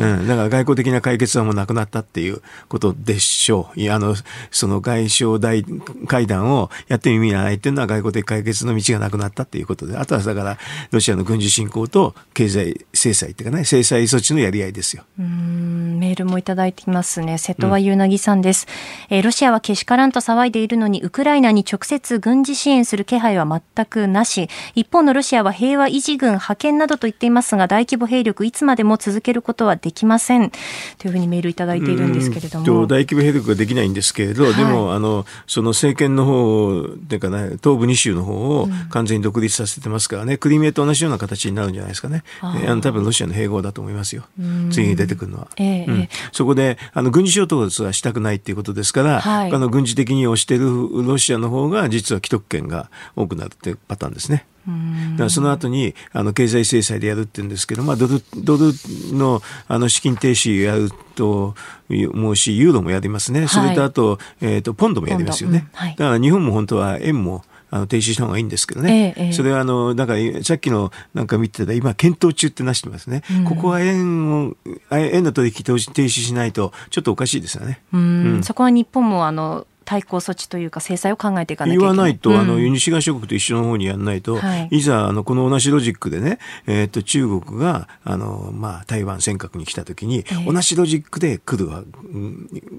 [0.00, 3.80] うん、だから外交的な解決はもうなくなったっていうことでしょう。
[3.80, 4.14] いや、あの、
[4.50, 5.64] その外相大
[6.06, 10.58] 会談をやっても意味がないっていうのは外交的解決の道がなくなったっていうことで、あとはだから、
[10.90, 15.04] ロシアの軍事侵攻と経済制裁っていうかね、制裁措置のやり合いですよ。
[15.18, 17.38] うんメールもいただいていますね。
[17.38, 18.66] 瀬戸はゆうなぎさんです、
[19.10, 24.48] うん、えー、ロシアはけしからんと騒いでいるのに、ウクライナに直接軍事支援する気配は全くなし。
[24.74, 30.50] 一方のロシアは平和維持軍派遣などと言っていますが、大規模兵力いつまでも続けることはできません。
[30.98, 32.86] というふうにメールいただいているんですけれども。
[32.86, 42.22] 大規模兵力ができないんですけれど、はい、でも、あの、その政権の方、っていうかね、東部2州の方を完全に独立させてますからね、うん、クリミアと同じような形になるんじゃないですかね。
[42.40, 44.24] あの多分ロシアの併合だと思いますよ。
[44.70, 45.48] 次に出てくるのは。
[45.56, 50.66] えーうん、そこで、あの、軍事衝突はしたくないっていうことですから、はい、あの、軍事的に押している
[51.04, 54.46] ロシアの方が、実は既得権が多くなるっていうパターンですね。
[54.66, 58.72] だからその後にあの経済制裁でやるって言うんですけど、まあ、ドルドル
[59.12, 61.54] のあの資金停止やると
[61.88, 65.76] 思うし、ユーロもやりますね、それとあと,、えーと、ポンドもやりますよね、うん。
[65.76, 74.56] はい、だから日本も本当は円もあの停止した方がいいんですけどね、ええ、それはあのだからさっきのなんか見てた今検討中ってなしてますね、うん、ここは円を
[74.90, 77.80] 円の取引停止しないとちょっとおかしいですよね。
[77.92, 81.96] うん、そこは日本もあの対抗措置というか制裁を考えていかなきゃいけない。
[81.96, 91.68] 言わないと、うん、あの西側諸国と一緒の方にやらないと、はい、いざあのこの同じロジックでね、えー、と中国があの、まあ、台湾尖閣に来た時に、えー、同じロジックで来る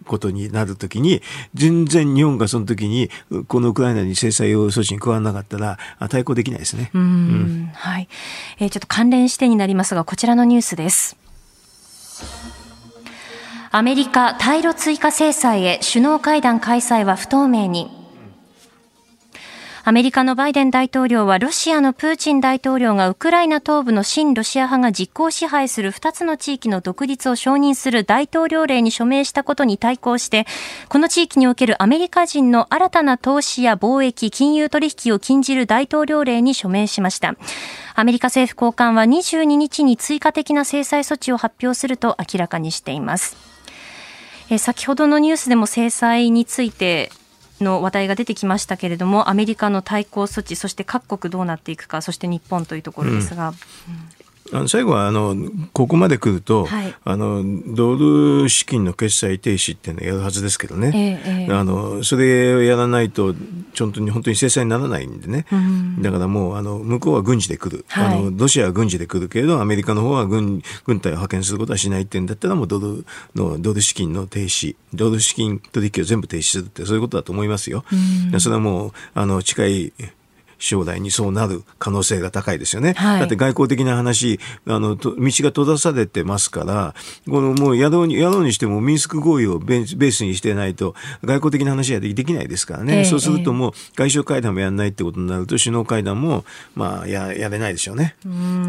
[0.07, 1.21] ことになる時に
[1.53, 3.09] 全然日本がその時に
[3.49, 6.91] このウクライナに制裁措置に加わらなかったら対抗できないですね。
[6.93, 8.07] うん、はい、
[8.59, 11.17] えー、ちょっと関連してになりますがこちらのニュースです。
[13.73, 17.89] アメリカ対ロ追加制裁へ首脳会談開催は不透明に。
[19.85, 30.45] アメリカのバイデン大統領はロシアのプーチン大統領がウクライナ東部の親ロシア派が実効支配する2つの地域の独立を承認する大統領令に署名したことに対抗して、
[30.89, 37.35] この地域におけるアメリカ人の新たな投資や貿易、金融取引を禁じる大統領令に署名しました。
[37.95, 43.50] アメリカ政府高官は22日に追加的な制裁措置を発表すると明らかにしています。
[44.51, 47.09] え先ほどのニュースでも制裁について
[47.61, 53.49] の話題が出てきましたけれども、アメリカの対抗措置、そして各国どうなっていくか、そして日本というところですが。
[53.49, 53.55] うん
[54.53, 55.35] あの最後はあの
[55.73, 57.43] ここまで来ると、はい、あの
[57.75, 63.33] ドル資金の決済停止っていうのやるはずですけどね、えー、あのそれをやらないと
[63.73, 74.75] ちょっと本当に制裁にならないんでね、うん、だからもうあの向こうは軍事で来る、はい、あのロシアは軍事で来るけれどアメリカの方は軍軍隊を派遣することはしないっていうんだったらもうドルのドル資金の停止。
[74.93, 77.85] ドル資金取引を全部停止するってそういうことだと思いますよ。
[78.33, 79.93] うん、それはもうあの近い
[80.61, 82.93] 将来にそうなる可能性が高いですよね。
[82.93, 86.93] はい、だって外交的な話、あの、道が閉ざされてますから、
[87.27, 90.93] このもうやろうに、やろうにしてもミンスク合意をベースにしてないと、
[91.25, 92.99] 外交的な話はできないですからね。
[92.99, 96.45] えー、そうするともう外相会談もやらないってことになると、首脳会談も、
[96.75, 98.15] まあ、や、やれないでしょうね。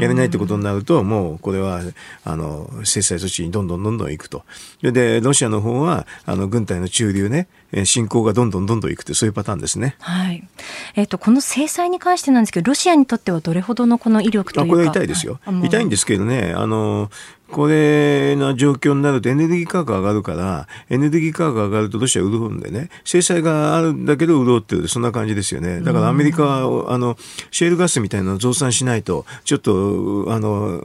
[0.00, 1.83] やれないってことになると、もうこれは、
[2.24, 4.44] あの、制裁措置にどんどんどんどん行くと。
[4.81, 7.48] で、ロシアの方は、あの、軍隊の駐留ね、
[7.85, 9.96] 侵攻がどんどんどんどんいくというそういうパターンですね。
[10.00, 10.46] はい。
[10.94, 14.70] えっ、ー、とこの制裁に関してなんですけど、ロシアにとってはどれほどのこの威力というか。
[14.70, 15.40] これは痛いですよ。
[15.64, 17.11] 痛いんですけどね、あの
[17.52, 25.80] これな状況になるとエネルギー価格上がるから、エネルギー価格上がるとロシア潤うんでね、制裁があるんだけど潤ってる、そんな感じですよね。
[25.82, 27.16] だからアメリカは、あの、
[27.50, 30.82] シェールガスみたいなのを増産しないと、ちょっと、あの、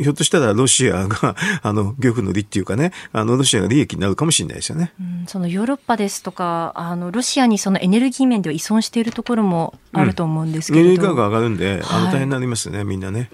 [0.00, 4.92] ひょっとしたらロシアが、 あの、漁夫の利っていうかね、あの、ロシアが利益になるかもしれないですよね。
[5.26, 13.28] そのヨーロッパですとか、あの、ロシアにそのエネルギー面では依存しているところもあると思うんですけど、うん、エネルギー価格上がるんで、あの、大変になりますね、みんなね。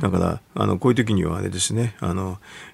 [0.00, 2.15] だから、あの、こういう時にはあれですね、あの、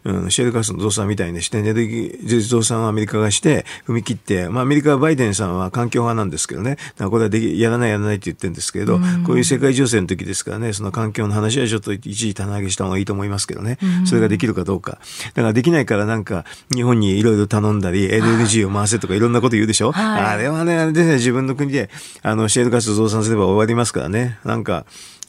[0.05, 14.99] うん、シェールガスの増産みたいにして、エネルギー増産をアメリカがして、踏み切って、まあ、アメリカはバイデンさんは環境派なんですけどね、これはできやらないやらないって言ってるんですけど、こういう世界情勢の時ですからね、その環境の話はちょっと一時棚上げした方がいいと思いますけどね、それができるかどうか。
[15.35, 21.91] だからできないからなんか、日本にいろいろ頼んだり、LNG を回せとかいろんなこと言うでしょ、はい、あれはね、あれでね、自分の国で、
[22.23, 24.39] あの、シェールガス増産すれば終わりますからね。
[24.45, 24.85] なんか、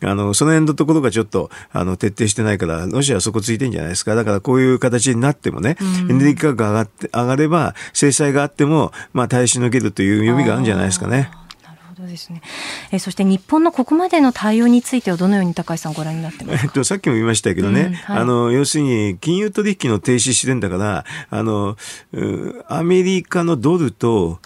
[0.06, 4.16] あの、その辺のところがちょっと、あの、徹底してないから、ロシアはそこついてんじゃないですか。
[4.16, 5.78] だからこういう形になってもね、
[6.10, 11.32] エネルギー価格が上がって、上がれば、制裁があっても、まあ、耐えしのげるという読みがあるんじゃないですかね。
[12.14, 12.42] ですね、
[12.92, 21.78] えそして日本のここまでの対応についてはどのように高井さんご覧になってますか、えっと、さっきも言いましたけどね、うんはい、あの要するに金融取引の停止してんだからあの
[22.68, 24.40] アメリカのドルと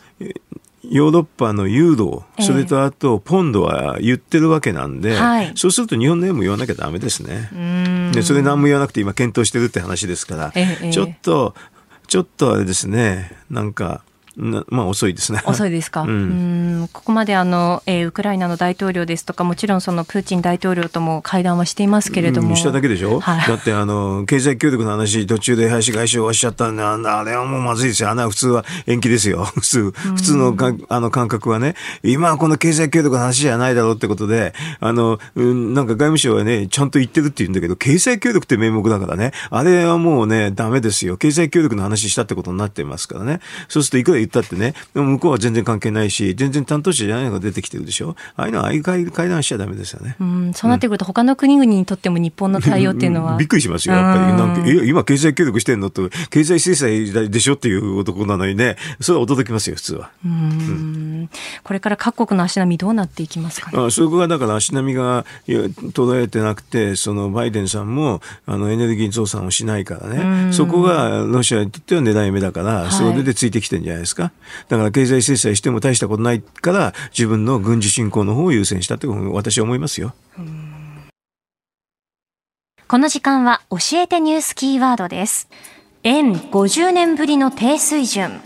[0.89, 8.11] ヨーロッパのユーロ、それとあとポンドは言ってるわけなんで、えそうすると日本の円も言わなきゃダメですね。
[8.13, 11.55] でそれ何も言わなくて今検討してるって話ですから、え、ちょっと、
[12.07, 14.03] ちょっとあれですね、なんか、
[14.37, 15.41] まあ遅いですね。
[15.45, 16.01] 遅いですか。
[16.03, 22.49] うん、ここまであの、えー、ウクライナの大統領ですとか、もちろんそのプーチン大統領とも会談はしていますけれども。
[22.49, 28.09] うん、しただけでしょ、はい、だってあの、経済協力の話、途中で林外相がおっしゃったんで、あれはもうまずいですよ。
[28.09, 29.43] あんな普通は延期ですよ。
[29.55, 41.17] 普通、普通のか、あの感覚はね、今はこの経済協力の話じゃないだろうってことで、あの、うん、なんか外務省はね、ちゃんと言ってるって言うんだけど、経済協力って名目だからね、あれはもうね、ダメですよ。
[41.17, 43.39] 経済協力の話したってことになってますからね。
[43.67, 48.15] そうするといくら言ったってね、向こうは全然関係ないし、全然担当者じゃないのが出てきてるでしょ。
[48.35, 50.15] ああいうのはああいう会談しちゃダメですよね。
[50.19, 53.37] うん、そうなってくると、他の国々にとっても日本の対応っていうのは。
[53.37, 54.33] びっくりしますよ、やっぱり。
[54.33, 55.89] なんか今、経済協力してんの？
[55.89, 60.11] と、経済制裁でしょっていう男なのにね、それは驚きますよ、普通は。
[60.25, 61.29] うんうん、
[61.63, 63.79] これから各国の足並みどうなっていきますかね？
[63.79, 65.25] あそこがだから足並みが
[65.93, 74.16] 途絶えてなくて、そのバイデンさんもあのエネルギー増産をしないからね、そこがロシアにとっては狙い目だから、それでついてきてるんじゃないですか。
[74.23, 80.13] だから経済制裁しても大したことないから自分の軍事侵攻の方を優先したと私は思いますよ。
[82.87, 85.49] この時間は教えてニュースキーワードです。
[86.03, 88.39] 円50年ぶりの低水準。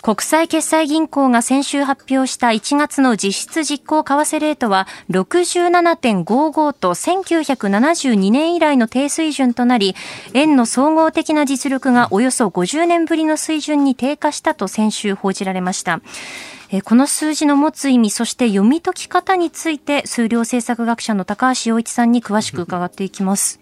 [0.00, 9.94] 国際決済銀行が先週発表した1月の実質実行為替レートは67.55と1972年以来の低水準となり、
[10.34, 16.00] 円の総合的な実力がおよそ50年ぶりの水準に低下したと先週報じられました。
[16.84, 23.58] この数字の持つ意味、そして読み解き方について、数量政策学者の高橋洋一さんに詳しく伺っていきます。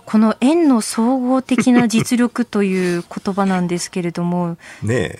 [0.00, 5.18] この円の総合的な実力という言葉なんですけれども、 ね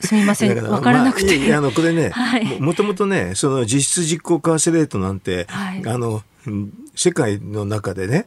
[0.00, 1.38] すみません、わからなくて。
[1.48, 6.22] まあ、あのこれね、 はい、もともとね、その実質実行為替レートなんて、はい、あの
[6.94, 8.26] 世界の中でね、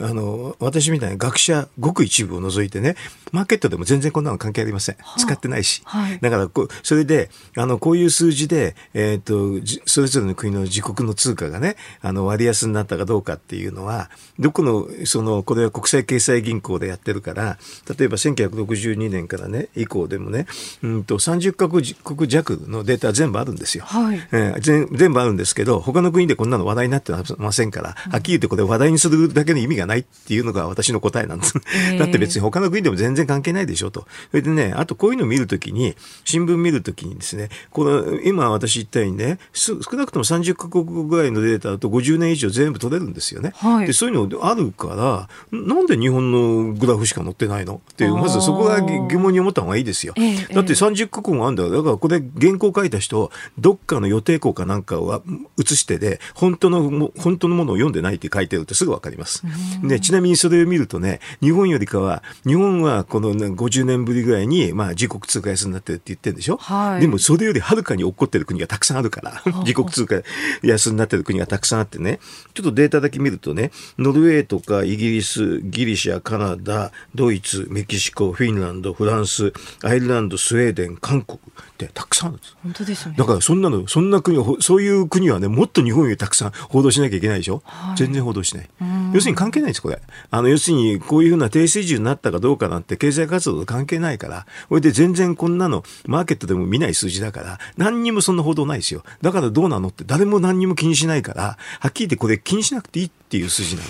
[0.00, 2.96] あの、私みたいな学者、ごく一部を除いてね、
[3.32, 4.96] マーケットでも全然こんなの関係ありません。
[4.98, 5.82] はあ、使ってないし。
[5.84, 17.58] はい、だからこ、それで、あの、こういう数字で、えっ、ー、と、それぞれの国の自国の通貨がね、あの、割安になったかどうかっていうのは、どこの、その、これは国際決済銀行でやってるから、
[17.98, 20.46] 例えば1962年からね、以降でもね、
[20.82, 23.84] うんと、30カ国弱のデータ全部あるんですよ。
[23.86, 31.54] はい、えー、全全部あるんですけど、他の国でこんなの話題になってませんから、はっきり言ってこれ話題にするだけの意味がないっていうのが私の答えなんです。
[31.98, 34.06] だって別に他の国でも全然関係ないでしょと。
[34.30, 35.94] それでね、あとこういうのを見るときに、
[36.24, 43.52] 新聞見るときにですね、この今私言ったようにね、少なくとも30カ国ぐらいのデータだと50年以上全部取れるんですよね。
[43.56, 47.80] はい、でそういうのあるから、なんで日本のグラフしか載ってないの？
[47.92, 50.14] っていう、まずそこが疑問に思った方がいいですよ。
[50.52, 55.22] だって30カ国もあるんだだからこれ原稿書いた人、どっかの予定校かなんかを
[55.56, 59.42] 写してで、本当の、本当のものを読んでないって書いてるってすぐわかります。
[59.82, 70.22] で、ちなみにそれを見るとね、日本よりかは、日本はこの、ね、50年ぶりぐらいに、まあ、自国通貨安になってるって言ってるんでしょ、はい、でもそれよりはるかに起こってる国がたくさんあるから、自国通貨
[70.62, 72.20] 安になってる国がたくさんあってね、
[72.54, 81.38] ちょっとデータだけ見るとね、ノルウェーとかイギリス、ギリシャ、カナダ、ドイツ、メキシコ、フィンランド、フランス、アイルランド、スウェーデン、韓国
[81.72, 82.56] ってたくさんあるんです。
[82.62, 83.14] 本当ですね。
[83.16, 88.70] だからそんなの、そんな国、そういう国はね、もっと日本よりたくさん報道しなきゃいけないでしょ、はい、全然報道しない。
[89.12, 90.00] 要するに関係ないです、これ。
[90.30, 99.02] あの、要するに、こういうふうな低水準になったかどうかなんて経済活動と関係ないから、これで全然こんなの、マーケットでも見ない数字だから、何にもそんな報道ないですよ。
[99.20, 103.88] だからどうなのって誰も何にも気にしないから、はっきり言ってこれ気にしなくていいっていう数字なの。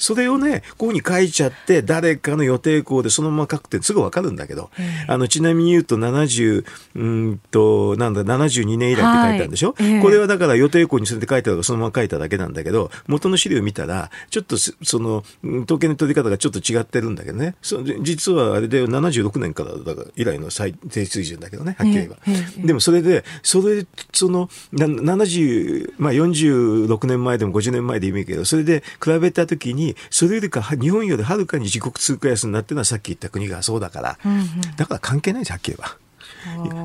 [0.00, 4.70] それをね、こうに書いちゃって、誰かの予定校でそのまま書くってすぐわかるんだけど、
[5.06, 6.64] あの、ちなみに言うと70、
[6.96, 15.22] うんと、なんだ、72年以来って書いてあるんでしょ、はい、これはだから予定校にそれで書いたのがそのまま書いただけなんだけど、元の資料を見たら、ちょっとその、
[15.64, 22.16] 統計の取り方がちょっと違ってるんだけどね、そ実はあれで76年からだから以来の最低水準だけどね、はっきり言えば。
[22.64, 36.09] でもそれで、それ、その、70、まあ46年前でも50年前でいいけど、それで比べたときに、それよりか日本よりはるかに自国通貨安になってるのはさっき言った国がそうだから、うんうん、だから関係ないです、はっきり言えば。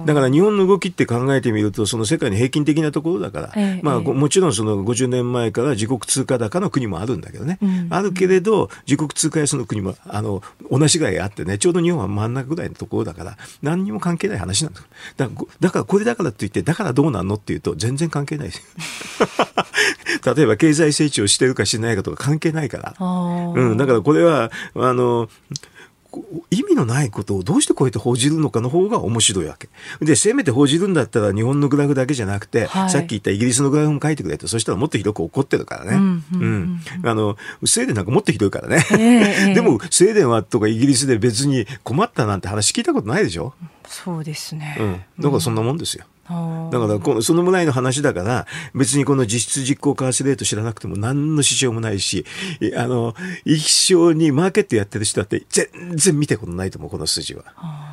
[0.06, 14.88] だから日本の動きって考えてみると、その世界の平均的なところだから、ええ、まあ、もちろんその50年前から自国通貨高の国もあるんだけどね、うん、あるけれど、自国通貨安の国もあの同じぐらいあってね、ちょうど日本は真ん中ぐらいのところだから、何にも関係ない話なんです
[15.18, 18.52] だからだからこれだからといって、だからどうなんのっていうと、全然関係ない
[20.36, 22.96] 例えば経済成長してるかしないかとか関係ないから。
[23.00, 25.30] うん、だからこれは、あの、
[26.52, 29.70] 意味のないことをどうしてこうやって報じるのかの方が面白いわけ。
[30.04, 35.92] で、せめて報じるんだったら日本のグラフだけじゃなくて、はい、さっき言ったイギリスのグラフも書いてくれと、そしたらもっとひどく怒ってるからね。
[35.94, 36.24] うん。
[36.34, 38.86] うん、あの、スウェーデンなんかもっとひどいからね。
[38.92, 43.54] えー、 でも、スウェーデンはとかイギリスで別に困ったなんて話聞いたことないでしょ？
[43.88, 44.78] そうですね。
[44.80, 45.02] うん。
[45.24, 46.06] だからそんなもんですよ。
[46.28, 52.26] だからこのそのぐらいの話だから別にこの実質実行為替レート知らなくても何の支障もないし
[52.76, 53.14] あの
[53.46, 57.44] 一生にマーケットやってる人だって全然見たことないと思うこの数字は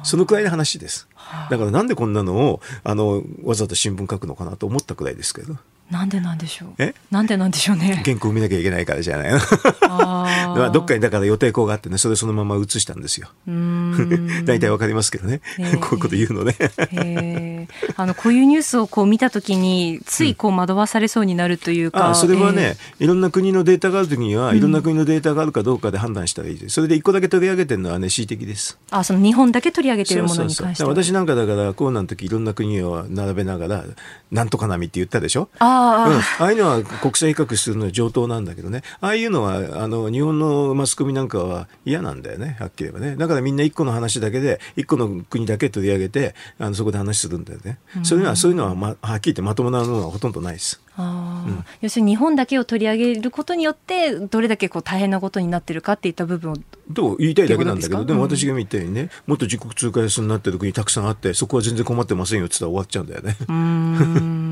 [0.02, 1.08] そのくらいの話です。
[1.50, 5.56] だからなんでこんなのをあのわざと新聞書くのかなと思ったくらいですけど
[5.92, 6.68] なんでなんでしょう？
[6.78, 6.94] え？
[7.10, 8.02] なんでなんでしょうね？
[8.04, 9.38] 原稿を見なきゃいけないからじゃないの。
[9.82, 13.28] あ どっかにだから予定校があってね、それそのまま移したんですよ。
[14.44, 15.40] 大体わかりますけどね。
[15.80, 17.68] こういうこと言うのね。
[17.96, 22.00] あの、こういうニュースをこう見たときに、ついこう惑わされそうになるというか。
[22.00, 26.74] うん、あそれはね、いろんな国のデータがあるときには、いろんな国のデータがあるかどうかで判断したらいいです。
[26.74, 28.78] それで一個だけ取り上げてるのはね、恣意的です。
[28.90, 33.84] あ、その日本だけ取り上げてるものに関して私なんかだから、コロナの時いろんな国を並べながら、
[34.30, 35.48] なんとか並みって言ったでしょ？
[35.58, 43.16] あ、うん、ああいうのは国際比較するのは上等なんだけどね、ああいうのは、あの、日本のマスコミなんかは嫌なんだよね、はっきり言えばね。
[43.16, 47.78] だからみんな一個の話だけで、一個の国だけ取り上げて、あのそこで話するんだよね。
[47.96, 50.80] うん、そういうのは、そういうのは、ま、はっきり言ってまともなのはほとんどないです。
[50.94, 56.56] あうん、要するに日本だけを取り上げることによってどれだけこう大変なことになってるかっていった部分を
[56.92, 64.51] と言いたいだけなんだけどでも私が見たようにね、もっと自国通貨安になってる国たくさんあってそこは全然困ってませんよって言ったら終わっちゃうんだよね。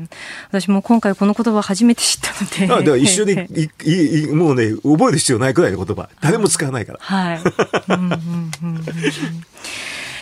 [0.00, 0.08] うん
[0.50, 2.74] 私も今回この言葉初めて知ったので。
[2.74, 3.48] あだから一緒で
[3.84, 6.98] いいもうね覚える必要ないくらいの言葉誰も使わないから。
[7.00, 7.40] はい。
[7.88, 8.84] うんうんうん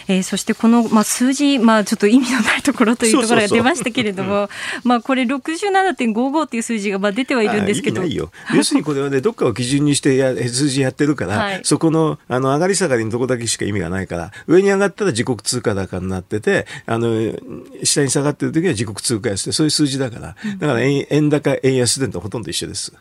[0.08, 4.48] えー、そしてこの、まあ、数字、まあ、ちょっと意味のないところというところが出ましたけれども、
[4.82, 8.02] まあ、これ67.55っていう数字がまあ出てはいるんですけど。
[8.54, 17.32] 要するにこれはね、どっかを基準にしてや数字やってるから、はい、そこのあの上がり下がりのとこだけしか意味がないから、上に上がったら自国通貨高になってて、あの、
[17.84, 22.92] 下に下がってる時は自国通貨安で、そういう数字だから、だから円円高、円安でとほとんど一緒です。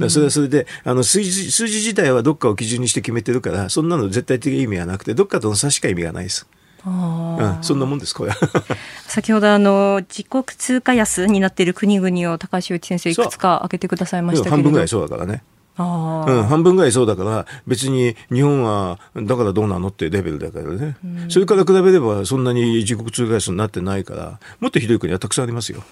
[0.00, 6.47] だそれはそれで、あの数字、数字自体はどっかを基準にして決めてるから、そんなの絶対的意味はなくて、どっかとの差しか意味がないです。
[6.86, 8.32] うん、そんなもんですこれ。
[9.06, 14.56] 先ほどあの自国通貨安になっている国々を高橋内先生いくつか挙げてくださいましたけど。
[14.56, 15.42] 半分ぐらいそうだからね。
[15.78, 25.84] うん、半分ぐらいそうだから別に日本はだからどうなのっていうレベルだからね、うん、それから比べればそんなに自国通貨安になってないからもっとひどい国はたくさんありますよ。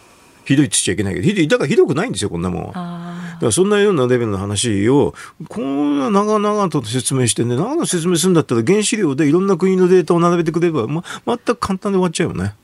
[0.46, 2.66] ひどいって言っちゃいけないけど、ひどい、だからひどくないんですよ、こんなもん。
[2.66, 5.14] だからそんなようなレベルの話を、
[5.48, 12.42] こんな長々と説明してね、長々説明するんだったら原資料でいろんな国のデータを並べてくれば、ま、全く簡単で終わっちゃうよね。
[12.42, 12.54] はい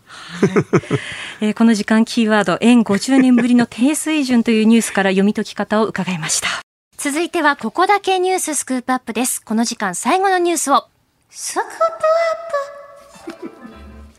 [1.40, 6.48] えー、この時間キーワード、円50年ぶりの低水準というニュースから読み解き方を伺いました。
[6.96, 9.42] 続いては、ここだけニューススクープアップです。
[9.42, 10.86] この時間最後のニュースを、
[11.30, 12.81] スクープアップ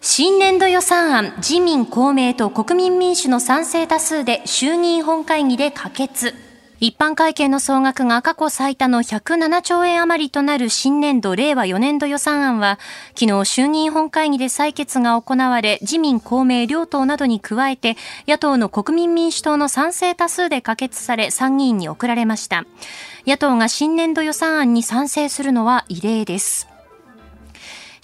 [0.05, 6.35] 新年度予算案、自民、公明と国民民主の賛成多数で衆議院本会議で可決。
[6.81, 12.79] 一般会計の総額が過去最多の107兆円余りとなる新年度令和4年度予算案は、
[13.17, 17.95] 昨日衆議院本会議で採決が行われ、自民、公明両党などに加えて、
[18.27, 22.65] 野党の国民民主党の賛成多数で可決され、参議院に送られました。
[23.25, 26.72] 野党が新年度予算案に賛成するのは異例です。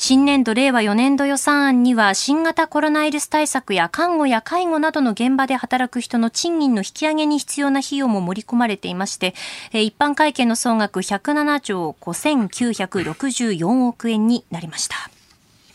[0.02, 9.36] 新年度令和4年度予算案には新型コロナウイルス対策や看護や介護などの現場で働く人の賃金の引き上げに必要な費用も盛り込まれていまして、
[9.74, 14.96] 一般会計の総額107兆5964億円になりました。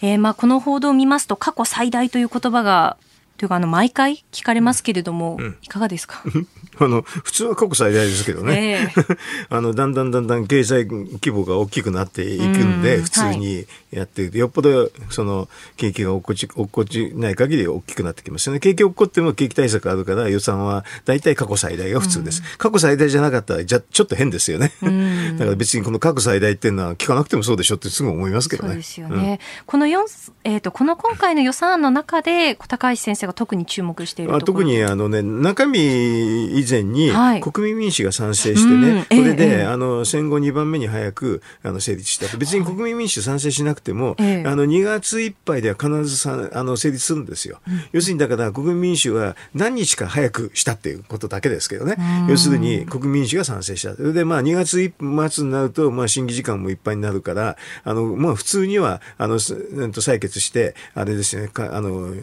[0.01, 2.97] えー、まあこの報道を見ますと過去最大という言葉が
[3.37, 6.23] というかあの毎回聞かれますけれども、うん、いかがですか？
[6.79, 8.91] あの、普通は過去最大ですけどね。
[8.97, 9.19] えー、
[9.51, 14.31] あの、だんだんだんだん経済規模が大きくなっていくんで、普通にやって。
[14.37, 18.61] よっぽど、その、景気が落っこち、落っこちない限り大きくなってきますよね。
[18.61, 22.43] 景気落っこっても景気対策あるから予算は大体過去最大が普通です。
[22.59, 24.73] 過去最大じゃなかったら、じゃ、ちょっと変ですよね。
[25.39, 29.41] だから別にこの過去最大っていうのは聞かなくてもそうでしょってすぐ思いますけどね。
[29.67, 51.97] この4、えっ、ー、と、この今回の予算案の中で、高橋先生が特に注目しているところ特にあのね、中身以前に国民民主が賛成してね、はい、これで、えー、あの戦後2番目に早くあの成立したと別に国民民主賛成しなくても、はい、あの2月いっぱいでは必ずさあの成立するんですよ、うん、要するにだから国民民主は何日か早くしたっていうことだけですけどね、
[52.29, 53.95] 要するに国民民主が賛成した。
[53.95, 54.93] で、まあ、2月
[55.31, 61.51] 末になると、まあ、審議時間もいっぱいになるからあの、まあ、普通にはあの採決してあれですね。
[61.57, 62.15] あの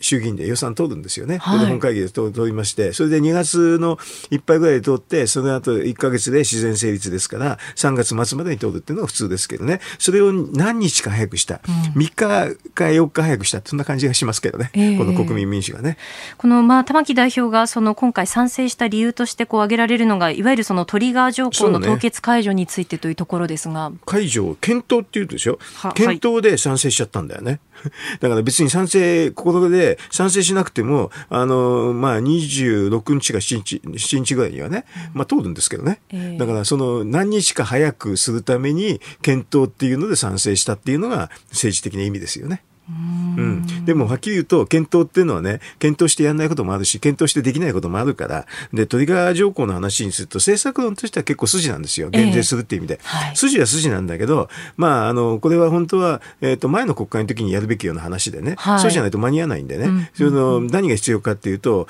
[0.00, 1.38] 衆議院で予算通るんですよね。
[1.38, 3.98] はい、本会議で通りまして、それで2月の
[4.30, 11.60] いっぱいぐらいで通って、その後1か月で自然成立ですから、3月末までに通るっていうのが普通ですけどね、それを何日か早くした、
[11.94, 15.96] うん、3日か4日早くした、そんな感じがしますけどね、えー、この国民民主がね。
[16.36, 23.90] この、まあ、玉木代表が、その今回賛成した理由としてこう挙げられるのが、いわゆるそのトリガー条項の凍結解除についてというところですが。
[23.90, 25.58] ね、解除、検討っていうでしょ、
[25.94, 27.60] 検討で賛成しちゃったんだよね。
[28.20, 36.00] だから別に賛成、ここで賛成しなくても、あの、まあ、26日か7日、7日ぐらいにはね、まあ、通るんですけどね。
[36.10, 42.62] えー、だからその何日か早くするために検討っていうので賛成したっていうのが政治的な意味ですよね。
[42.90, 52.08] うん、でもはっきり言うと検討っていうのはね検討してやらないこともあるし検討してできないこともあるからでトリガー条項の話にすると政策論としては結構筋なんですよ。
[52.08, 61.88] 減税するっていう意味で、えーはい、筋は筋なんだけどまああのこれは本当は、えーと、前の国会の時にやるべきような話でね、はい、そうじゃないと間に合わないんでね、うん、その何が必要かっていうと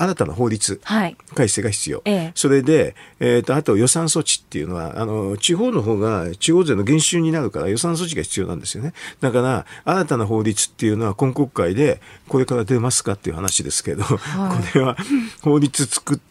[0.00, 0.80] 新たな法律
[1.34, 8.92] 改正が必要、はいそれで、えーと、あと予算措置っていうのはあの地方の方が地方税の減収になるから予算措置が必要なんですよね。
[9.20, 14.96] だから新たな法律っていうのは今国会でこれから出ますかっていう話ですけど、はい、これは
[15.42, 16.29] 法律作って、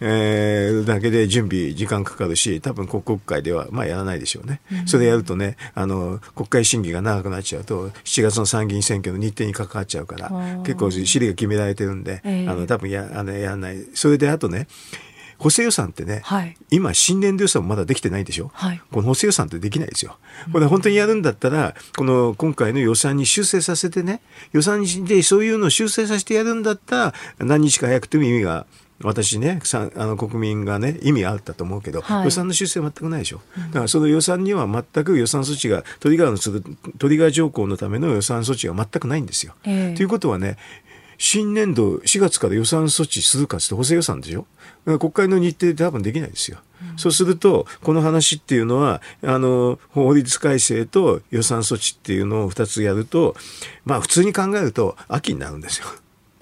[0.00, 10.30] えー、だけで準備時間かかるし多分国国会ではまあやらないでしょうね、うん、それやるとねあの国会審議が長くなっちゃうと7月の参議院選挙の日程に関わっちゃうから
[10.62, 13.78] 結構尻が決められてるんで、えー、あの多分やあのやらない。
[13.94, 14.68] それであとね
[15.38, 20.18] 補正予算ってね、はい、今、新年度予算もまだできてないんでしょ、はい、この補正予算ってできないですよ。
[20.52, 24.20] これ本当にやるんだったら、この今回の予算に修正させてね、
[24.52, 28.66] 予算でそういうのを修正させてやるんだったら、何日か早くても意味が
[29.02, 36.64] 私ねさあの国民がね意味あったと思うけど、はい、予算の修正は全くないでしょ、うん、だからその予算には全く予算措置がトリガーのする
[36.98, 39.54] トリガー条項のための予算措置が全くないんですよ。
[39.64, 40.56] えー、ということはね
[41.16, 44.46] 新年度4月から予算措置するかって補正予算でしょ
[44.84, 46.58] 国会の日程で多分できないですよ。
[46.92, 53.36] うん、そうすると、この話っていうのは、あの、法律改正と予算措置っていうのを2つやると、
[53.84, 55.86] まあ普通に考えると秋になるんですよ。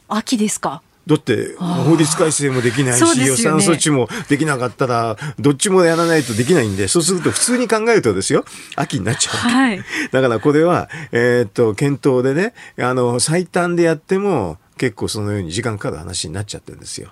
[0.08, 8.44] 秋ですかだって法律改正もできないし、ね、予算措置もできなかったらどっちもやらないとできないんでそうすると普通に考えるとですよ
[8.74, 9.80] 秋になっちゃう、はい、
[10.10, 17.10] だからこれは、えー、っと検討でねあの最短でやっても結構そのように時間かかる話になっちゃってるんですよ。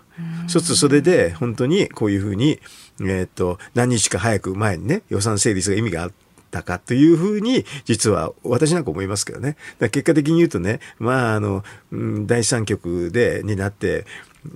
[0.48, 2.60] そうするとそれで本当にこういうふうに、
[3.00, 6.10] えー、っと何日か早く前にね予算成立が意味があ
[6.60, 9.56] ったかというふうに、実は私なんか思いますけどね。
[9.80, 14.06] 結果的に言うとね、まあ、あの、第三局で、になって、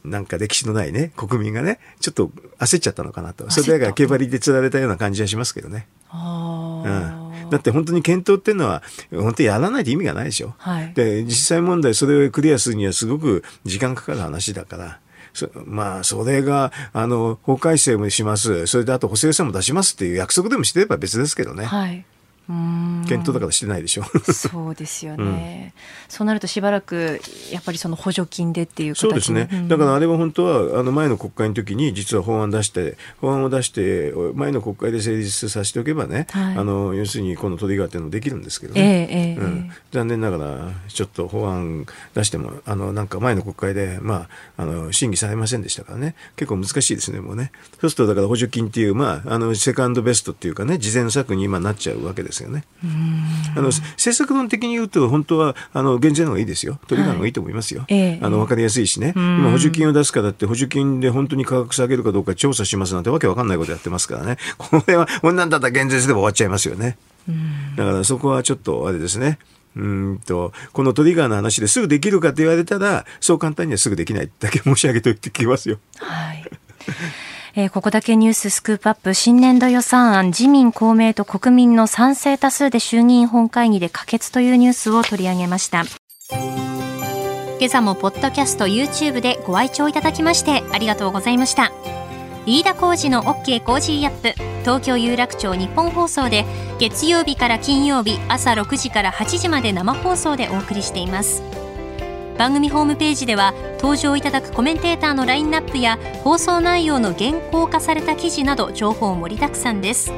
[0.05, 3.51] なんか歴史のないね、国民がね、ちょっと焦っちゃったのかなと。
[3.51, 5.89] それが毛張りで釣られたような感じはしますけどね。
[6.13, 10.55] うん、だって本当に検討っていうのは、本当にやらないと意味がないでしょ。
[10.59, 15.01] はい、で、実際問題それをクリアするにはすごく時間かかる話だから。
[15.65, 18.67] まあ、それが、あの、法改正もします。
[18.67, 21.65] それであと補正予算も出しますっていう約束でもしてれば別ですけどね。
[21.65, 22.05] はい。
[23.07, 24.05] 検討だからしてないでしょ。
[24.33, 27.21] そうですよね、うん、そうなるとしばらく
[27.53, 46.15] やっぱりその補助金でっていうそうですね、うん、だからあれは本当はあの前の国会の時に実は法案出して法案を出して前の国会で成立させておけばね、はい、あの要するにこのトリガーっていうのできるんですけどね、えーえーうん、残念ながらちょっと法案出してもあのなんか前の国会で、まあ、あの審議されませんでしたからね。
[46.37, 47.53] 結構難しいですねもうね。
[47.81, 52.65] そうするとだから補助金っていう、まあ、あのセカンドベストっていうかね事前策に今なっちゃうわけですですよね。
[53.57, 56.79] あの政策論的に言うと本当はあの減税の方がいいですよ。
[56.87, 57.85] 取り方がいいと思いますよ。
[57.89, 59.13] はい、あの分かりやすいしね。
[59.17, 64.37] 今補助金を出すからって補助金で本当に価格下げるかどうか調査しますなんてわけわかんないことやってますからね。
[64.57, 66.97] これはこんなんだったら減税すれば終わっちゃいますよね。
[67.77, 69.39] だからそこはちょっとあれですね。
[69.77, 75.79] うんとこのトリガーの話ですぐできるかと言われたらそう簡単にはすぐできないだけ申し上げておいてきますよ。
[75.99, 76.45] はい
[77.61, 85.83] えー、ここだけニューススクープアップ新年度予算案自民公明と国民の賛成多数で衆議院本会議で可決というニュースを取り上げました。
[87.59, 91.73] 今朝もポッドキャスト YouTube でご愛聴いただきましてありがとうございました。
[92.47, 96.45] 飯田浩二の OK コージーアップ東京有楽町日本放送で
[96.79, 101.43] 月曜日から金曜日朝6時から8時まで生放送でお送りしています。
[102.39, 110.13] 番組ホームページでは登場いただくコメンテーターのラインナップや放送内容の原稿化された記事など情報盛りだくさんです。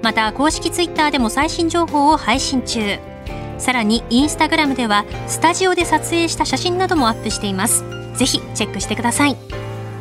[0.00, 2.98] また公式ツイッターでも最新情報を配信中。
[3.58, 7.84] さらにインスタグラムではスタジオで撮影した写真などもアップしています。
[8.14, 9.36] ぜひチェックしてください。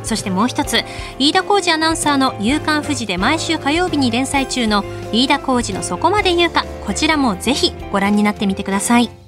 [0.03, 0.83] そしてもう一つ
[1.17, 9.24] 飯田浩二アナウンサーの「夕刊富士」で毎週火曜日に連載中の飯田浩二の「そこまで言うか」こちらもぜひご覧になってみてください。